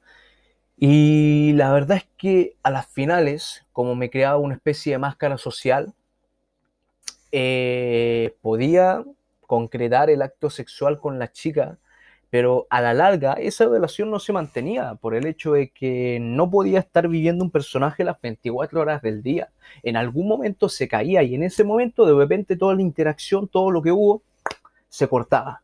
Y 0.77 1.53
la 1.55 1.73
verdad 1.73 1.99
es 1.99 2.09
que 2.17 2.57
a 2.63 2.71
las 2.71 2.87
finales, 2.87 3.65
como 3.73 3.95
me 3.95 4.11
creaba 4.11 4.39
una 4.39 4.55
especie 4.55 4.93
de 4.93 4.99
máscara 4.99 5.39
social, 5.39 5.95
eh, 7.33 8.37
podía 8.43 9.05
concretar 9.47 10.09
el 10.09 10.23
acto 10.23 10.51
sexual 10.51 11.01
con 11.01 11.19
la 11.19 11.33
chica, 11.33 11.79
pero 12.31 12.67
a 12.71 12.81
la 12.81 12.95
larga 12.95 13.33
esa 13.35 13.67
relación 13.67 14.11
no 14.11 14.21
se 14.21 14.33
mantenía 14.33 14.95
por 14.97 15.15
el 15.17 15.27
hecho 15.27 15.55
de 15.55 15.71
que 15.71 16.19
no 16.21 16.49
podía 16.51 16.81
estar 16.81 17.09
viviendo 17.09 17.45
un 17.45 17.51
personaje 17.51 18.05
las 18.05 18.21
24 18.21 18.81
horas 18.81 19.03
del 19.03 19.23
día. 19.23 19.51
En 19.83 19.97
algún 19.97 20.29
momento 20.29 20.69
se 20.69 20.89
caía 20.89 21.25
y 21.25 21.35
en 21.35 21.43
ese 21.43 21.65
momento 21.65 22.07
de 22.07 22.15
repente 22.15 22.57
toda 22.57 22.75
la 22.77 22.83
interacción, 22.83 23.49
todo 23.49 23.71
lo 23.73 23.83
que 23.83 23.93
hubo, 23.93 24.23
se 24.89 25.09
cortaba. 25.09 25.64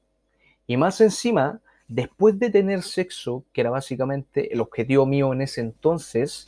Y 0.71 0.77
más 0.77 1.01
encima, 1.01 1.61
después 1.89 2.39
de 2.39 2.49
tener 2.49 2.83
sexo, 2.83 3.45
que 3.53 3.61
era 3.61 3.71
básicamente 3.71 4.55
el 4.55 4.61
objetivo 4.61 5.05
mío 5.05 5.33
en 5.33 5.41
ese 5.41 5.63
entonces, 5.63 6.47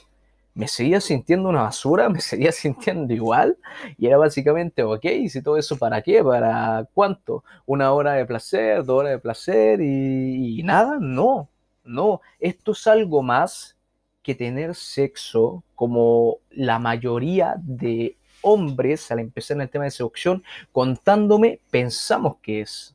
me 0.54 0.68
seguía 0.68 1.00
sintiendo 1.00 1.48
una 1.48 1.62
basura, 1.62 2.08
me 2.08 2.20
seguía 2.20 2.52
sintiendo 2.52 3.12
igual. 3.12 3.58
Y 3.98 4.06
era 4.06 4.18
básicamente, 4.18 4.84
ok, 4.84 5.04
si 5.28 5.42
todo 5.42 5.56
eso 5.56 5.76
para 5.76 6.02
qué, 6.02 6.22
para 6.22 6.86
cuánto, 6.94 7.42
una 7.66 7.92
hora 7.92 8.12
de 8.12 8.24
placer, 8.24 8.84
dos 8.84 9.00
horas 9.00 9.10
de 9.10 9.18
placer 9.18 9.80
y, 9.80 10.62
nada, 10.62 10.98
no, 11.00 11.48
no. 11.82 12.20
Esto 12.38 12.70
es 12.70 12.86
algo 12.86 13.24
más 13.24 13.76
que 14.22 14.36
tener 14.36 14.76
sexo 14.76 15.64
como 15.74 16.36
la 16.52 16.78
mayoría 16.78 17.56
de 17.58 18.16
hombres 18.42 19.10
al 19.10 19.18
empezar 19.18 19.56
en 19.56 19.62
el 19.62 19.68
tema 19.68 19.86
de 19.86 19.90
seducción, 19.90 20.44
contándome, 20.70 21.58
pensamos 21.72 22.36
que 22.40 22.60
es. 22.60 22.94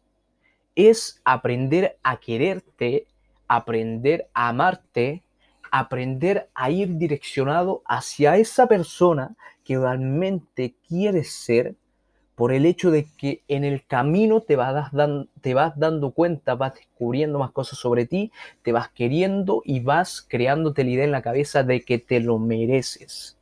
Es 0.78 1.20
aprender 1.26 1.98
a 2.04 2.18
quererte, 2.18 3.08
aprender 3.48 4.30
a 4.36 4.50
amarte, 4.50 5.24
aprender 5.72 6.50
a 6.54 6.70
ir 6.70 7.00
direccionado 7.00 7.82
hacia 7.88 8.38
esa 8.38 8.68
persona 8.68 9.36
que 9.64 9.80
realmente 9.80 10.76
quieres 10.88 11.34
ser 11.34 11.74
por 12.36 12.54
el 12.54 12.68
hecho 12.68 12.92
de 12.92 13.08
que 13.18 13.42
en 13.48 13.64
el 13.64 13.88
camino 13.88 14.42
te 14.42 14.56
vas, 14.56 14.92
te 15.42 15.56
vas 15.56 15.80
dando 15.80 16.12
cuenta, 16.12 16.54
vas 16.54 16.76
descubriendo 16.76 17.40
más 17.40 17.50
cosas 17.50 17.80
sobre 17.80 18.06
ti, 18.06 18.32
te 18.62 18.72
vas 18.72 18.90
queriendo 18.90 19.64
y 19.66 19.80
vas 19.80 20.24
creándote 20.30 20.84
la 20.84 20.92
idea 20.92 21.06
en 21.06 21.12
la 21.12 21.24
cabeza 21.24 21.64
de 21.64 21.82
que 21.82 21.98
te 21.98 22.20
lo 22.20 22.38
mereces. 22.38 23.40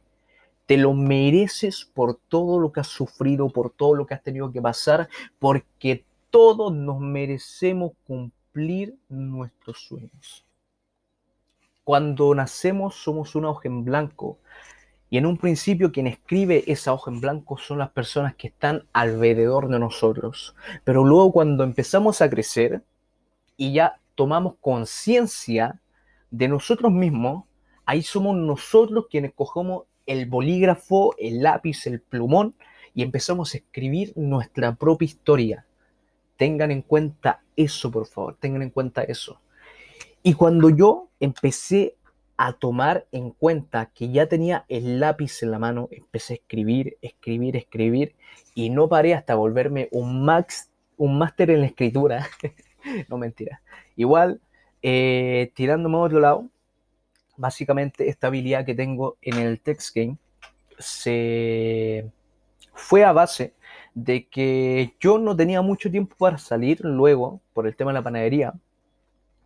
Te 0.67 0.77
lo 0.77 0.93
mereces 0.93 1.83
por 1.93 2.17
todo 2.29 2.61
lo 2.61 2.71
que 2.71 2.79
has 2.79 2.87
sufrido, 2.87 3.49
por 3.49 3.71
todo 3.71 3.93
lo 3.93 4.05
que 4.05 4.13
has 4.13 4.23
tenido 4.23 4.53
que 4.53 4.61
pasar, 4.61 5.09
porque 5.37 6.05
todos 6.35 6.73
nos 6.73 6.99
merecemos 6.99 7.93
cumplir 8.05 8.97
nuestros 9.07 9.79
sueños. 9.79 10.45
Cuando 11.85 12.35
nacemos 12.35 12.95
somos 12.95 13.35
una 13.35 13.51
hoja 13.51 13.69
en 13.69 13.85
blanco 13.85 14.39
y 15.09 15.17
en 15.17 15.27
un 15.27 15.37
principio 15.37 15.93
quien 15.93 16.07
escribe 16.07 16.65
esa 16.67 16.91
hoja 16.91 17.09
en 17.09 17.21
blanco 17.21 17.57
son 17.57 17.77
las 17.77 17.91
personas 17.91 18.35
que 18.35 18.49
están 18.49 18.85
alrededor 18.91 19.69
de 19.69 19.79
nosotros. 19.79 20.57
Pero 20.83 21.05
luego 21.05 21.31
cuando 21.31 21.63
empezamos 21.63 22.21
a 22.21 22.29
crecer 22.29 22.83
y 23.55 23.71
ya 23.71 24.01
tomamos 24.15 24.55
conciencia 24.59 25.79
de 26.31 26.49
nosotros 26.49 26.91
mismos, 26.91 27.45
ahí 27.85 28.03
somos 28.03 28.35
nosotros 28.35 29.05
quienes 29.09 29.31
cogemos 29.33 29.83
el 30.05 30.25
bolígrafo, 30.25 31.15
el 31.17 31.41
lápiz, 31.41 31.87
el 31.87 32.01
plumón 32.01 32.55
y 32.93 33.03
empezamos 33.03 33.53
a 33.53 33.59
escribir 33.59 34.11
nuestra 34.17 34.75
propia 34.75 35.05
historia. 35.05 35.65
Tengan 36.37 36.71
en 36.71 36.81
cuenta 36.81 37.43
eso, 37.55 37.91
por 37.91 38.07
favor, 38.07 38.37
tengan 38.39 38.61
en 38.61 38.69
cuenta 38.69 39.03
eso. 39.03 39.41
Y 40.23 40.33
cuando 40.33 40.69
yo 40.69 41.09
empecé 41.19 41.95
a 42.37 42.53
tomar 42.53 43.07
en 43.11 43.31
cuenta 43.31 43.91
que 43.93 44.09
ya 44.09 44.27
tenía 44.27 44.65
el 44.67 44.99
lápiz 44.99 45.41
en 45.43 45.51
la 45.51 45.59
mano, 45.59 45.87
empecé 45.91 46.33
a 46.33 46.35
escribir, 46.37 46.97
escribir, 47.01 47.55
escribir 47.55 48.15
y 48.53 48.69
no 48.69 48.89
paré 48.89 49.13
hasta 49.13 49.35
volverme 49.35 49.87
un 49.91 50.25
max, 50.25 50.69
un 50.97 51.17
máster 51.17 51.51
en 51.51 51.61
la 51.61 51.67
escritura. 51.67 52.27
no 53.09 53.17
mentira. 53.17 53.61
Igual, 53.95 54.41
eh, 54.81 55.51
tirándome 55.55 55.95
a 55.95 56.01
otro 56.01 56.19
lado, 56.19 56.49
básicamente 57.37 58.09
esta 58.09 58.27
habilidad 58.27 58.65
que 58.65 58.75
tengo 58.75 59.17
en 59.21 59.37
el 59.37 59.59
text 59.61 59.95
game 59.95 60.17
se 60.77 62.11
fue 62.73 63.03
a 63.03 63.13
base 63.13 63.53
de 63.95 64.27
que 64.27 64.93
yo 64.99 65.17
no 65.17 65.35
tenía 65.35 65.61
mucho 65.61 65.89
tiempo 65.89 66.15
para 66.19 66.37
salir 66.37 66.81
luego 66.81 67.41
por 67.53 67.65
el 67.65 67.75
tema 67.75 67.91
de 67.91 67.95
la 67.95 68.03
panadería 68.03 68.53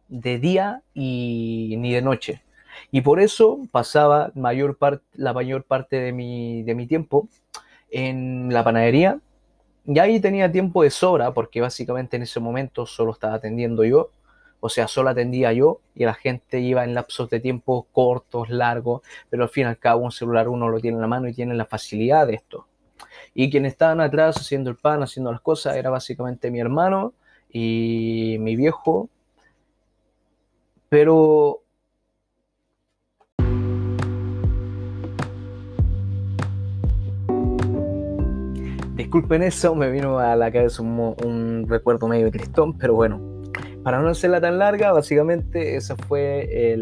de 0.10 0.40
día 0.40 0.82
y 0.94 1.76
ni 1.78 1.94
de 1.94 2.02
noche. 2.02 2.42
Y 2.92 3.02
por 3.02 3.20
eso 3.20 3.60
pasaba 3.72 4.32
mayor 4.36 4.78
la 5.14 5.34
mayor 5.34 5.64
parte 5.64 6.00
de 6.00 6.12
mi, 6.12 6.64
de 6.64 6.76
mi 6.76 6.88
tiempo 6.88 7.30
en 7.92 8.52
la 8.52 8.64
panadería. 8.64 9.20
Y 9.86 10.00
ahí 10.00 10.20
tenía 10.20 10.52
tiempo 10.52 10.84
de 10.84 10.90
sobra, 10.90 11.34
porque 11.34 11.62
básicamente 11.62 12.18
en 12.18 12.24
ese 12.24 12.40
momento 12.40 12.86
solo 12.86 13.12
estaba 13.14 13.36
atendiendo 13.36 13.84
yo. 13.84 14.10
O 14.60 14.70
sea, 14.70 14.88
solo 14.88 15.10
atendía 15.10 15.54
yo 15.54 15.80
y 15.96 16.06
la 16.06 16.14
gente 16.14 16.60
iba 16.60 16.84
en 16.84 16.94
lapsos 16.94 17.30
de 17.30 17.40
tiempo 17.40 17.88
cortos, 17.94 18.50
largos, 18.50 19.02
pero 19.30 19.44
al 19.44 19.50
fin 19.50 19.64
y 19.64 19.68
al 19.68 19.78
cabo 19.78 20.04
un 20.04 20.12
celular 20.12 20.50
uno 20.50 20.70
lo 20.70 20.80
tiene 20.80 20.96
en 20.96 21.02
la 21.02 21.08
mano 21.08 21.28
y 21.30 21.34
tiene 21.34 21.54
la 21.54 21.66
facilidad 21.66 22.28
de 22.28 22.36
esto. 22.36 22.68
Y 23.34 23.49
quienes 23.49 23.73
estaban 23.73 24.01
atrás 24.01 24.38
haciendo 24.38 24.69
el 24.69 24.75
pan, 24.77 25.03
haciendo 25.03 25.32
las 25.32 25.41
cosas, 25.41 25.75
era 25.75 25.89
básicamente 25.89 26.51
mi 26.51 26.60
hermano 26.60 27.13
y 27.51 28.38
mi 28.39 28.55
viejo. 28.55 29.10
Pero 30.89 31.62
disculpen 39.10 39.41
eso, 39.41 39.73
me 39.73 39.89
vino 39.89 40.19
a 40.19 40.36
la 40.36 40.51
cabeza 40.51 40.84
un, 40.84 41.65
recuerdo 41.67 42.08
medio 42.08 42.29
tristón, 42.29 42.77
pero 42.77 42.93
bueno, 42.93 43.19
para 43.82 44.01
no 44.01 44.10
hacerla 44.10 44.39
tan 44.39 44.60
larga, 44.60 44.91
básicamente 44.91 45.75
esa 45.75 45.95
fue 45.95 46.77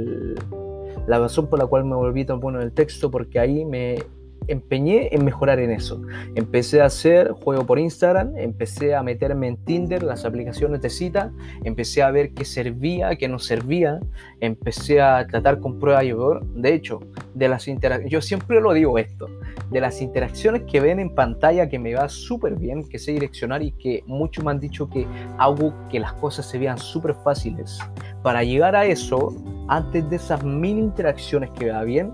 la 1.08 1.20
razón 1.20 1.48
por 1.48 1.60
la 1.60 1.68
cual 1.68 1.86
me 1.86 1.96
volví 1.96 2.26
tan 2.26 2.42
bueno 2.42 2.60
en 2.60 2.66
el 2.66 2.74
texto, 2.74 3.10
porque 3.10 3.40
ahí 3.40 3.64
me 3.64 4.04
empeñé 4.48 5.14
en 5.14 5.26
mejorar 5.26 5.60
en 5.60 5.72
eso. 5.72 6.02
Empecé 6.36 6.82
a 6.82 6.86
hacer 6.86 7.32
juego 7.32 7.66
por 7.66 7.80
Instagram, 7.80 8.38
empecé 8.38 8.96
a 8.96 9.04
meterme 9.04 9.48
en 9.48 9.58
Tinder, 9.58 10.04
las 10.04 10.26
aplicaciones 10.26 10.82
de 10.82 10.90
cita, 10.90 11.32
empecé 11.64 12.04
a 12.04 12.12
ver 12.12 12.34
qué 12.34 12.46
servía, 12.46 13.16
qué 13.16 13.28
no 13.28 13.40
servía, 13.40 14.00
empecé 14.40 15.02
a 15.02 15.26
tratar 15.28 15.60
con 15.60 15.80
prueba 15.80 16.04
y 16.04 16.10
error. 16.10 16.46
De 16.54 16.74
hecho, 16.74 17.00
de 17.34 17.48
las 17.48 17.68
yo 18.08 18.22
siempre 18.22 18.62
lo 18.62 18.74
digo 18.74 18.98
esto, 18.98 19.28
de 19.70 19.82
las 19.82 20.02
interacciones 20.02 20.64
que 20.64 20.80
ven 20.80 21.00
en 21.00 21.14
pantalla 21.14 21.70
que 21.70 21.80
me 21.80 21.94
va 21.94 22.08
súper 22.10 22.56
bien, 22.56 22.88
que 22.88 23.00
sé 23.00 23.12
direccionar 23.12 23.62
y 23.62 23.72
que 23.72 24.04
muchos 24.08 24.44
me 24.44 24.52
han 24.52 24.60
dicho 24.60 24.90
que 24.90 25.06
hago 25.38 25.74
que 25.90 26.00
las 26.00 26.14
cosas 26.14 26.46
se 26.50 26.58
vean 26.58 26.78
súper 26.78 27.14
fáciles. 27.24 27.80
Para 28.24 28.44
llegar 28.44 28.76
a 28.76 28.86
eso, 28.86 29.36
antes 29.68 30.10
de 30.10 30.16
esas 30.16 30.44
mil 30.44 30.78
interacciones 30.78 31.50
que 31.52 31.72
va 31.72 31.84
bien, 31.84 32.14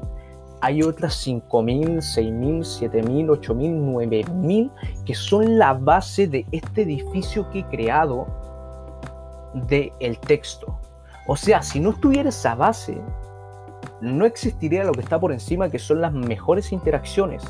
hay 0.64 0.82
otras 0.82 1.28
5.000, 1.28 1.98
6.000, 1.98 2.90
7.000, 2.90 3.28
8.000, 3.28 4.32
9.000 4.32 4.72
que 5.04 5.14
son 5.14 5.60
la 5.60 5.74
base 5.74 6.26
de 6.26 6.46
este 6.54 6.84
edificio 6.84 7.50
que 7.50 7.60
he 7.60 7.66
creado 7.66 8.26
del 9.54 9.92
el 10.00 10.18
texto. 10.20 10.80
O 11.28 11.36
sea, 11.36 11.62
si 11.62 11.82
no 11.82 11.90
estuviera 11.90 12.30
esa 12.30 12.56
base, 12.56 12.98
no 14.00 14.26
existiría 14.26 14.86
lo 14.86 14.94
que 14.94 15.02
está 15.02 15.20
por 15.20 15.34
encima, 15.34 15.70
que 15.70 15.80
son 15.80 16.00
las 16.00 16.14
mejores 16.14 16.72
interacciones. 16.72 17.44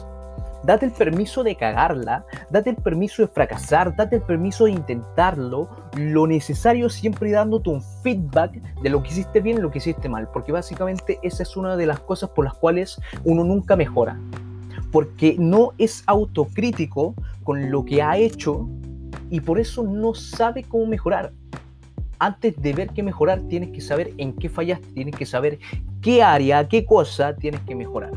Date 0.64 0.86
el 0.86 0.92
permiso 0.94 1.44
de 1.44 1.56
cagarla, 1.56 2.26
date 2.50 2.70
el 2.70 2.78
permiso 2.78 3.22
de 3.22 3.28
fracasar, 3.28 3.96
date 3.96 4.18
el 4.18 4.22
permiso 4.22 4.66
de 4.66 4.72
intentarlo, 4.72 5.70
lo 5.98 6.26
necesario 6.26 6.90
siempre 6.90 7.32
dándote 7.32 7.70
un 7.70 7.82
feedback 8.02 8.54
de 8.82 8.90
lo 8.90 9.04
que 9.04 9.10
hiciste 9.10 9.42
bien 9.42 9.58
y 9.58 9.62
lo 9.62 9.72
que 9.72 9.80
hiciste 9.80 10.08
mal, 10.08 10.30
porque 10.32 10.54
básicamente 10.54 11.20
esa 11.22 11.44
es 11.44 11.58
una 11.58 11.76
de 11.76 11.86
las 11.86 12.00
cosas 12.00 12.30
por 12.30 12.46
las 12.46 12.54
cuales 12.54 12.98
uno 13.26 13.44
nunca 13.44 13.76
mejora, 13.76 14.18
porque 14.92 15.36
no 15.38 15.74
es 15.78 16.04
autocrítico 16.08 17.14
con 17.44 17.70
lo 17.70 17.84
que 17.84 18.02
ha 18.02 18.16
hecho 18.16 18.70
y 19.30 19.42
por 19.42 19.60
eso 19.60 19.84
no 19.84 20.14
sabe 20.14 20.64
cómo 20.64 20.86
mejorar 20.86 21.34
antes 22.20 22.56
de 22.62 22.72
ver 22.72 22.90
qué 22.92 23.04
mejorar, 23.04 23.42
tienes 23.50 23.72
que 23.72 23.82
saber 23.82 24.14
en 24.18 24.32
qué 24.34 24.48
fallaste, 24.48 24.88
tienes 24.94 25.14
que 25.14 25.26
saber 25.26 25.60
qué 26.02 26.24
área, 26.24 26.66
qué 26.70 26.86
cosa 26.86 27.36
tienes 27.36 27.60
que 27.62 27.76
mejorar. 27.76 28.14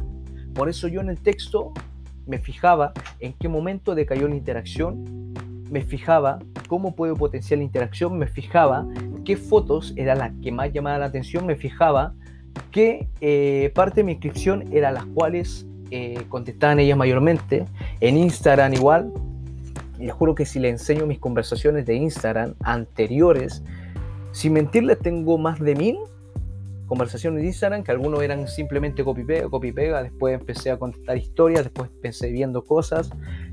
Por 0.55 0.69
eso 0.69 0.87
yo 0.87 1.01
en 1.01 1.09
el 1.09 1.19
texto 1.19 1.73
me 2.27 2.39
fijaba 2.39 2.93
en 3.21 3.33
qué 3.35 3.49
momento 3.49 3.95
decayó 3.95 4.29
la 4.29 4.35
interacción, 4.35 5.33
me 5.71 5.83
fijaba 5.83 6.39
cómo 6.69 6.95
puedo 6.95 7.15
potenciar 7.15 7.59
la 7.59 7.65
interacción, 7.65 8.19
me 8.19 8.27
fijaba 8.27 8.87
qué 9.25 9.37
fotos 9.37 9.93
eran 9.97 10.19
las 10.19 10.33
que 10.43 10.53
más 10.53 10.73
llamaban 10.73 11.01
la 11.01 11.07
atención, 11.07 11.47
me 11.47 11.57
fijaba 11.57 12.15
qué 12.71 13.09
eh, 13.21 13.73
parte 13.75 14.01
de 14.01 14.05
mi 14.05 14.13
inscripción 14.13 14.65
eran 14.73 14.95
las 14.95 15.05
cuales 15.07 15.67
eh, 15.91 16.23
contestaban 16.29 16.81
ellas 16.81 16.97
mayormente. 16.97 17.65
En 18.01 18.17
Instagram 18.17 18.75
igual, 18.75 19.13
les 19.99 20.13
juro 20.13 20.35
que 20.35 20.45
si 20.45 20.59
le 20.59 20.69
enseño 20.69 21.07
mis 21.07 21.19
conversaciones 21.19 21.87
de 21.87 21.95
Instagram 21.95 22.55
anteriores, 22.63 23.63
sin 24.33 24.53
mentirles, 24.53 24.99
tengo 24.99 25.39
más 25.39 25.59
de 25.61 25.75
mil 25.75 25.97
conversaciones 26.87 27.43
de 27.43 27.49
Instagram, 27.49 27.83
que 27.83 27.91
algunos 27.91 28.23
eran 28.23 28.49
simplemente 28.49 29.05
copy-pega, 29.05 29.49
copy-pega, 29.49 30.03
después 30.03 30.39
empecé 30.39 30.71
a 30.71 30.79
contestar 30.79 31.17
historias, 31.17 31.65
después 31.65 31.91
pensé 32.01 32.31
viendo 32.31 32.65
cosas, 32.65 33.11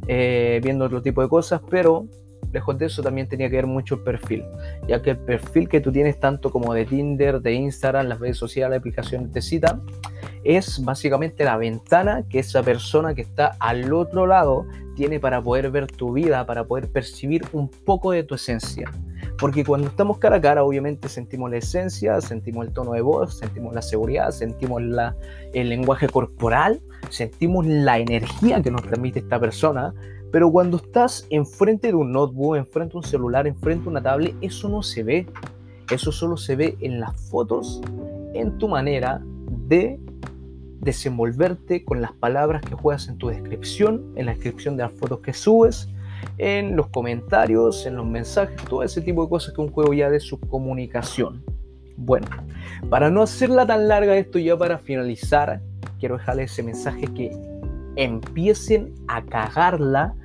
eh, 0.08 0.60
viendo 0.63 0.86
otro 0.86 1.02
tipo 1.02 1.22
de 1.22 1.30
cosas, 1.30 1.62
pero 1.69 2.08
lejos 2.52 2.78
de 2.78 2.86
eso 2.86 3.02
también 3.02 3.28
tenía 3.28 3.50
que 3.50 3.56
ver 3.56 3.67
mucho 3.67 3.96
el 3.96 4.02
perfil, 4.02 4.46
ya 4.88 5.02
que 5.02 5.12
el 5.12 5.17
perfil 5.17 5.67
que 5.67 5.82
tú 5.82 5.91
tienes 5.91 6.19
tanto 6.19 6.52
como 6.52 6.74
de 6.74 6.86
Tinder, 6.86 7.41
de 7.41 7.54
Instagram, 7.54 8.08
las 8.08 8.19
redes 8.19 8.38
sociales, 8.38 8.72
la 8.72 8.78
aplicación 8.78 9.32
te 9.32 9.41
cita, 9.41 9.80
es 10.43 10.84
básicamente 10.84 11.43
la 11.43 11.58
ventana 11.58 12.26
que 12.30 12.39
esa 12.39 12.62
persona 12.62 13.15
que 13.15 13.22
está 13.22 13.58
al 13.60 13.91
otro 13.91 14.28
lado 14.28 14.67
tiene 14.96 15.19
para 15.19 15.41
poder 15.41 15.72
ver 15.72 15.88
tu 15.88 16.13
vida, 16.13 16.46
para 16.46 16.65
poder 16.65 16.91
percibir 16.91 17.43
un 17.54 17.69
poco 17.69 18.12
de 18.12 18.24
tu 18.24 18.36
esencia. 18.36 18.91
Porque 19.39 19.65
cuando 19.65 19.88
estamos 19.88 20.19
cara 20.19 20.38
a 20.38 20.41
cara, 20.41 20.63
obviamente 20.63 21.10
sentimos 21.10 21.50
la 21.50 21.58
esencia, 21.58 22.22
sentimos 22.22 22.67
el 22.67 22.74
tono 22.74 22.93
de 22.93 23.02
voz, 23.02 23.38
sentimos 23.38 23.74
la 23.74 23.82
seguridad, 23.82 24.32
sentimos 24.32 24.82
la, 24.82 25.15
el 25.54 25.69
lenguaje 25.69 26.08
corporal, 26.08 26.82
sentimos 27.10 27.65
la 27.65 28.00
energía 28.00 28.62
que 28.62 28.72
nos 28.72 28.84
transmite 28.84 29.19
esta 29.19 29.39
persona. 29.39 29.93
Pero 30.32 30.52
cuando 30.52 30.78
estás 30.78 31.28
enfrente 31.30 31.88
de 31.88 31.96
un 31.96 32.12
notebook, 32.12 32.56
enfrente 32.56 32.93
de 32.93 32.98
un 32.98 33.04
celular, 33.04 33.48
enfrente 33.48 33.84
de 33.84 33.89
una 33.89 34.02
tablet, 34.02 34.36
eso 34.41 34.69
no 34.69 34.82
se 34.82 35.04
ve. 35.04 35.28
Eso 35.91 36.12
solo 36.12 36.38
se 36.38 36.56
ve 36.56 36.78
en 36.80 37.00
las 37.00 37.30
fotos, 37.30 37.82
en 38.34 38.58
tu 38.58 38.67
manera 38.67 39.22
de 39.67 40.00
desenvolverte 40.80 41.84
con 41.84 42.02
las 42.02 42.13
palabras 42.13 42.62
que 42.62 42.76
juegas 42.76 43.08
en 43.08 43.17
tu 43.17 43.28
descripción, 43.28 44.12
en 44.15 44.28
la 44.28 44.34
descripción 44.34 44.78
de 44.78 44.84
las 44.84 44.91
fotos 44.93 45.19
que 45.19 45.34
subes, 45.34 45.89
en 46.38 46.75
los 46.75 46.88
comentarios, 46.88 47.86
en 47.86 47.95
los 47.95 48.05
mensajes, 48.05 48.55
todo 48.65 48.83
ese 48.83 49.01
tipo 49.01 49.23
de 49.23 49.29
cosas 49.29 49.53
que 49.53 49.62
un 49.62 49.71
juego 49.71 49.93
ya 49.93 50.09
de 50.09 50.19
su 50.19 50.39
comunicación. 50.39 51.43
Bueno, 51.97 52.27
para 52.89 53.09
no 53.09 53.21
hacerla 53.21 53.65
tan 53.65 53.88
larga 53.88 54.15
esto 54.17 54.39
ya 54.39 54.57
para 54.57 54.77
finalizar, 54.77 55.62
quiero 55.99 56.17
dejarles 56.17 56.51
ese 56.51 56.63
mensaje 56.63 57.07
que 57.07 57.31
empiecen 57.95 58.93
a 59.07 59.23
cagarla, 59.23 60.15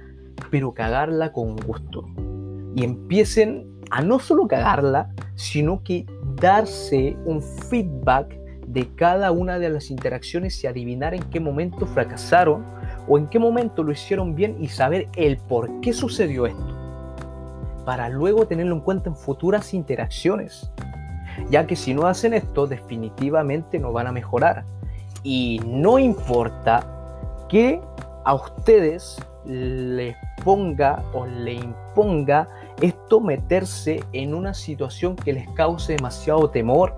pero 0.51 0.73
cagarla 0.73 1.33
con 1.33 1.57
gusto. 1.57 2.07
Y 2.75 2.85
empiecen 2.85 3.67
a 3.91 4.03
no 4.03 4.19
solo 4.19 4.47
cagarla, 4.49 5.11
sino 5.35 5.83
que 5.83 6.07
darse 6.41 7.17
un 7.25 7.43
feedback 7.43 8.39
de 8.67 8.89
cada 8.95 9.33
una 9.33 9.59
de 9.59 9.71
las 9.71 9.91
interacciones 9.91 10.63
y 10.63 10.67
adivinar 10.67 11.15
en 11.15 11.23
qué 11.25 11.41
momento 11.41 11.87
fracasaron 11.87 12.65
o 13.09 13.19
en 13.19 13.27
qué 13.27 13.39
momento 13.39 13.83
lo 13.83 13.93
hicieron 13.93 14.35
bien 14.35 14.57
y 14.61 14.69
saber 14.69 15.09
el 15.17 15.39
por 15.39 15.81
qué 15.81 15.93
sucedió 15.93 16.47
esto, 16.47 16.77
para 17.85 18.09
luego 18.09 18.47
tenerlo 18.47 18.75
en 18.75 18.81
cuenta 18.81 19.09
en 19.09 19.17
futuras 19.17 19.73
interacciones, 19.73 20.71
ya 21.51 21.67
que 21.67 21.77
si 21.77 21.95
no 21.95 22.07
hacen 22.07 22.35
esto 22.35 22.67
definitivamente 22.67 23.79
no 23.79 23.93
van 23.93 24.07
a 24.09 24.13
mejorar. 24.13 24.65
Y 25.23 25.61
no 25.65 25.99
importa 25.99 26.87
que 27.49 27.81
a 28.25 28.35
ustedes 28.35 29.19
les 29.45 30.15
ponga 30.45 31.03
o 31.15 31.25
le 31.27 31.55
imponga 31.55 32.49
esto 32.81 33.21
meterse 33.21 34.05
en 34.13 34.35
una 34.35 34.55
situación 34.55 35.17
que 35.17 35.33
les 35.33 35.49
cause 35.51 35.95
demasiado 35.95 36.51
temor, 36.51 36.95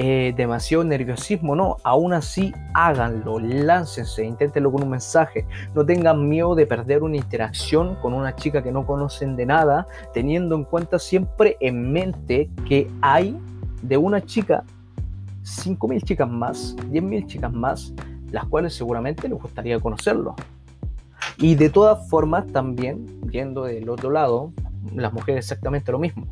eh, 0.00 0.32
demasiado 0.36 0.84
nerviosismo, 0.84 1.56
no, 1.56 1.78
aún 1.82 2.12
así 2.12 2.54
háganlo, 2.72 3.40
láncense, 3.40 4.24
inténtenlo 4.24 4.70
con 4.70 4.84
un 4.84 4.90
mensaje, 4.90 5.44
no 5.74 5.84
tengan 5.84 6.28
miedo 6.28 6.54
de 6.54 6.68
perder 6.68 7.02
una 7.02 7.16
interacción 7.16 7.96
con 7.96 8.14
una 8.14 8.36
chica 8.36 8.62
que 8.62 8.70
no 8.70 8.86
conocen 8.86 9.34
de 9.34 9.46
nada, 9.46 9.88
teniendo 10.14 10.54
en 10.54 10.62
cuenta 10.62 11.00
siempre 11.00 11.56
en 11.58 11.90
mente 11.90 12.48
que 12.64 12.88
hay 13.00 13.36
de 13.82 13.96
una 13.96 14.20
chica 14.20 14.62
5.000 15.42 16.04
chicas 16.04 16.30
más, 16.30 16.76
10.000 16.76 17.26
chicas 17.26 17.52
más, 17.52 17.92
las 18.30 18.44
cuales 18.44 18.74
seguramente 18.74 19.28
les 19.28 19.36
gustaría 19.36 19.80
conocerlo. 19.80 20.36
Y 21.38 21.56
de 21.56 21.70
todas 21.70 22.08
formas 22.08 22.46
también, 22.52 23.04
viendo 23.24 23.64
del 23.64 23.88
otro 23.90 24.12
lado, 24.12 24.52
las 24.94 25.12
mujeres 25.12 25.44
exactamente 25.44 25.90
lo 25.90 25.98
mismo. 25.98 26.28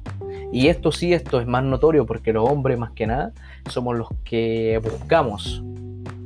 Y 0.53 0.69
esto 0.69 0.93
sí, 0.93 1.13
esto 1.13 1.41
es 1.41 1.47
más 1.47 1.65
notorio 1.65 2.07
porque 2.07 2.33
los 2.33 2.49
hombres 2.49 2.79
más 2.79 2.93
que 2.93 3.07
nada 3.07 3.33
somos 3.69 3.97
los 3.97 4.09
que 4.25 4.81
buscamos 4.83 5.63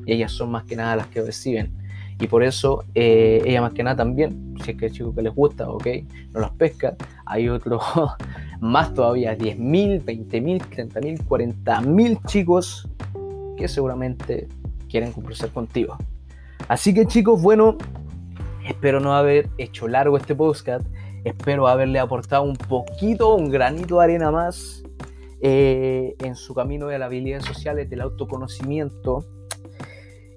y 0.07 0.13
ellas 0.13 0.33
son 0.33 0.51
más 0.51 0.65
que 0.65 0.77
nada 0.77 0.97
las 0.97 1.07
que 1.09 1.23
reciben. 1.23 1.73
Y 2.21 2.27
por 2.27 2.43
eso 2.43 2.85
eh, 2.95 3.43
ella 3.47 3.63
más 3.63 3.73
que 3.73 3.83
nada 3.83 3.97
también, 3.97 4.55
si 4.63 4.73
es 4.73 4.77
que 4.77 4.87
el 4.87 4.93
chico 4.93 5.15
que 5.15 5.23
les 5.23 5.35
gusta, 5.35 5.69
ok, 5.71 5.87
no 6.33 6.41
los 6.41 6.51
pesca, 6.51 6.95
hay 7.25 7.49
otros 7.49 7.83
más 8.61 8.93
todavía, 8.93 9.37
10.000, 9.37 10.05
20.000, 10.05 10.61
30.000, 10.69 11.25
40.000 11.25 12.27
chicos 12.27 12.89
que 13.57 13.69
seguramente 13.69 14.49
quieren 14.91 15.13
conversar 15.13 15.51
contigo. 15.51 15.97
Así 16.69 16.93
que 16.93 17.07
chicos, 17.07 17.41
bueno, 17.41 17.79
espero 18.67 19.01
no 19.01 19.15
haber 19.15 19.49
hecho 19.57 19.89
largo 19.89 20.17
este 20.19 20.35
podcast. 20.35 20.87
Espero 21.25 21.69
haberle 21.69 21.99
aportado 21.99 22.43
un 22.43 22.57
poquito, 22.57 23.35
un 23.35 23.51
granito 23.51 23.99
de 23.99 24.05
arena 24.05 24.31
más 24.31 24.83
eh, 25.43 26.15
en 26.21 26.35
su 26.35 26.55
camino 26.55 26.87
de 26.87 26.99
las 26.99 27.07
habilidades 27.07 27.45
sociales, 27.45 27.91
del 27.91 28.01
autoconocimiento. 28.01 29.27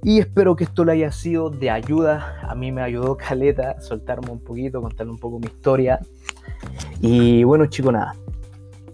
Y 0.03 0.19
espero 0.19 0.57
que 0.57 0.65
esto 0.65 0.83
le 0.83 0.91
haya 0.93 1.11
sido 1.11 1.49
de 1.49 1.69
ayuda. 1.69 2.41
A 2.43 2.55
mí 2.55 2.71
me 2.71 2.81
ayudó 2.81 3.15
Caleta 3.29 3.79
soltarme 3.79 4.31
un 4.31 4.43
poquito, 4.43 4.81
contarle 4.81 5.13
un 5.13 5.19
poco 5.19 5.39
mi 5.39 5.47
historia. 5.47 5.99
Y 6.99 7.43
bueno, 7.45 7.65
chicos, 7.67 7.93
nada. 7.93 8.15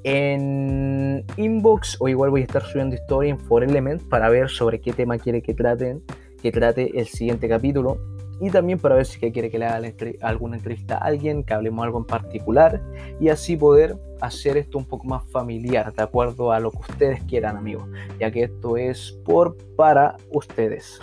En 0.03 1.25
inbox 1.37 1.97
o 1.99 2.07
igual 2.07 2.29
voy 2.29 2.41
a 2.41 2.45
estar 2.45 2.63
subiendo 2.63 2.95
historia 2.95 3.31
en 3.31 3.39
For 3.39 3.63
Element 3.63 4.07
para 4.07 4.29
ver 4.29 4.49
sobre 4.49 4.79
qué 4.79 4.93
tema 4.93 5.17
quiere 5.17 5.41
que 5.41 5.53
traten, 5.53 6.03
que 6.41 6.51
trate 6.51 6.97
el 6.97 7.07
siguiente 7.07 7.49
capítulo 7.49 7.97
y 8.41 8.49
también 8.49 8.79
para 8.79 8.95
ver 8.95 9.05
si 9.05 9.19
quiere 9.19 9.49
que 9.49 9.59
le 9.59 9.65
haga 9.65 9.87
alguna 10.21 10.57
entrevista 10.57 10.95
a 10.95 10.99
alguien, 10.99 11.43
que 11.43 11.53
hablemos 11.53 11.83
algo 11.83 11.99
en 11.99 12.05
particular 12.05 12.81
y 13.19 13.29
así 13.29 13.57
poder 13.57 13.97
hacer 14.21 14.57
esto 14.57 14.77
un 14.77 14.85
poco 14.85 15.05
más 15.05 15.23
familiar, 15.29 15.93
de 15.93 16.03
acuerdo 16.03 16.51
a 16.51 16.59
lo 16.59 16.71
que 16.71 16.79
ustedes 16.79 17.23
quieran, 17.23 17.57
amigos, 17.57 17.87
ya 18.19 18.31
que 18.31 18.43
esto 18.43 18.77
es 18.77 19.17
por 19.25 19.57
para 19.75 20.17
ustedes. 20.31 20.99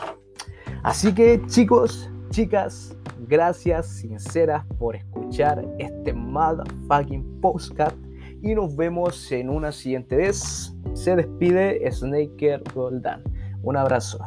Así 0.83 1.13
que 1.15 1.43
chicos, 1.47 2.11
chicas, 2.31 2.97
gracias 3.27 3.87
sinceras 3.87 4.65
por 4.79 4.97
escuchar 4.97 5.65
este 5.79 6.13
motherfucking 6.13 7.41
postcard 7.41 7.95
y 8.43 8.55
nos 8.55 8.77
vemos 8.77 9.31
en 9.33 9.51
una 9.51 9.73
siguiente 9.73 10.17
vez. 10.17 10.75
Se 10.95 11.17
despide 11.17 11.91
Snaker 11.91 12.63
Roldan. 12.75 13.23
Un 13.63 13.77
abrazo. 13.77 14.19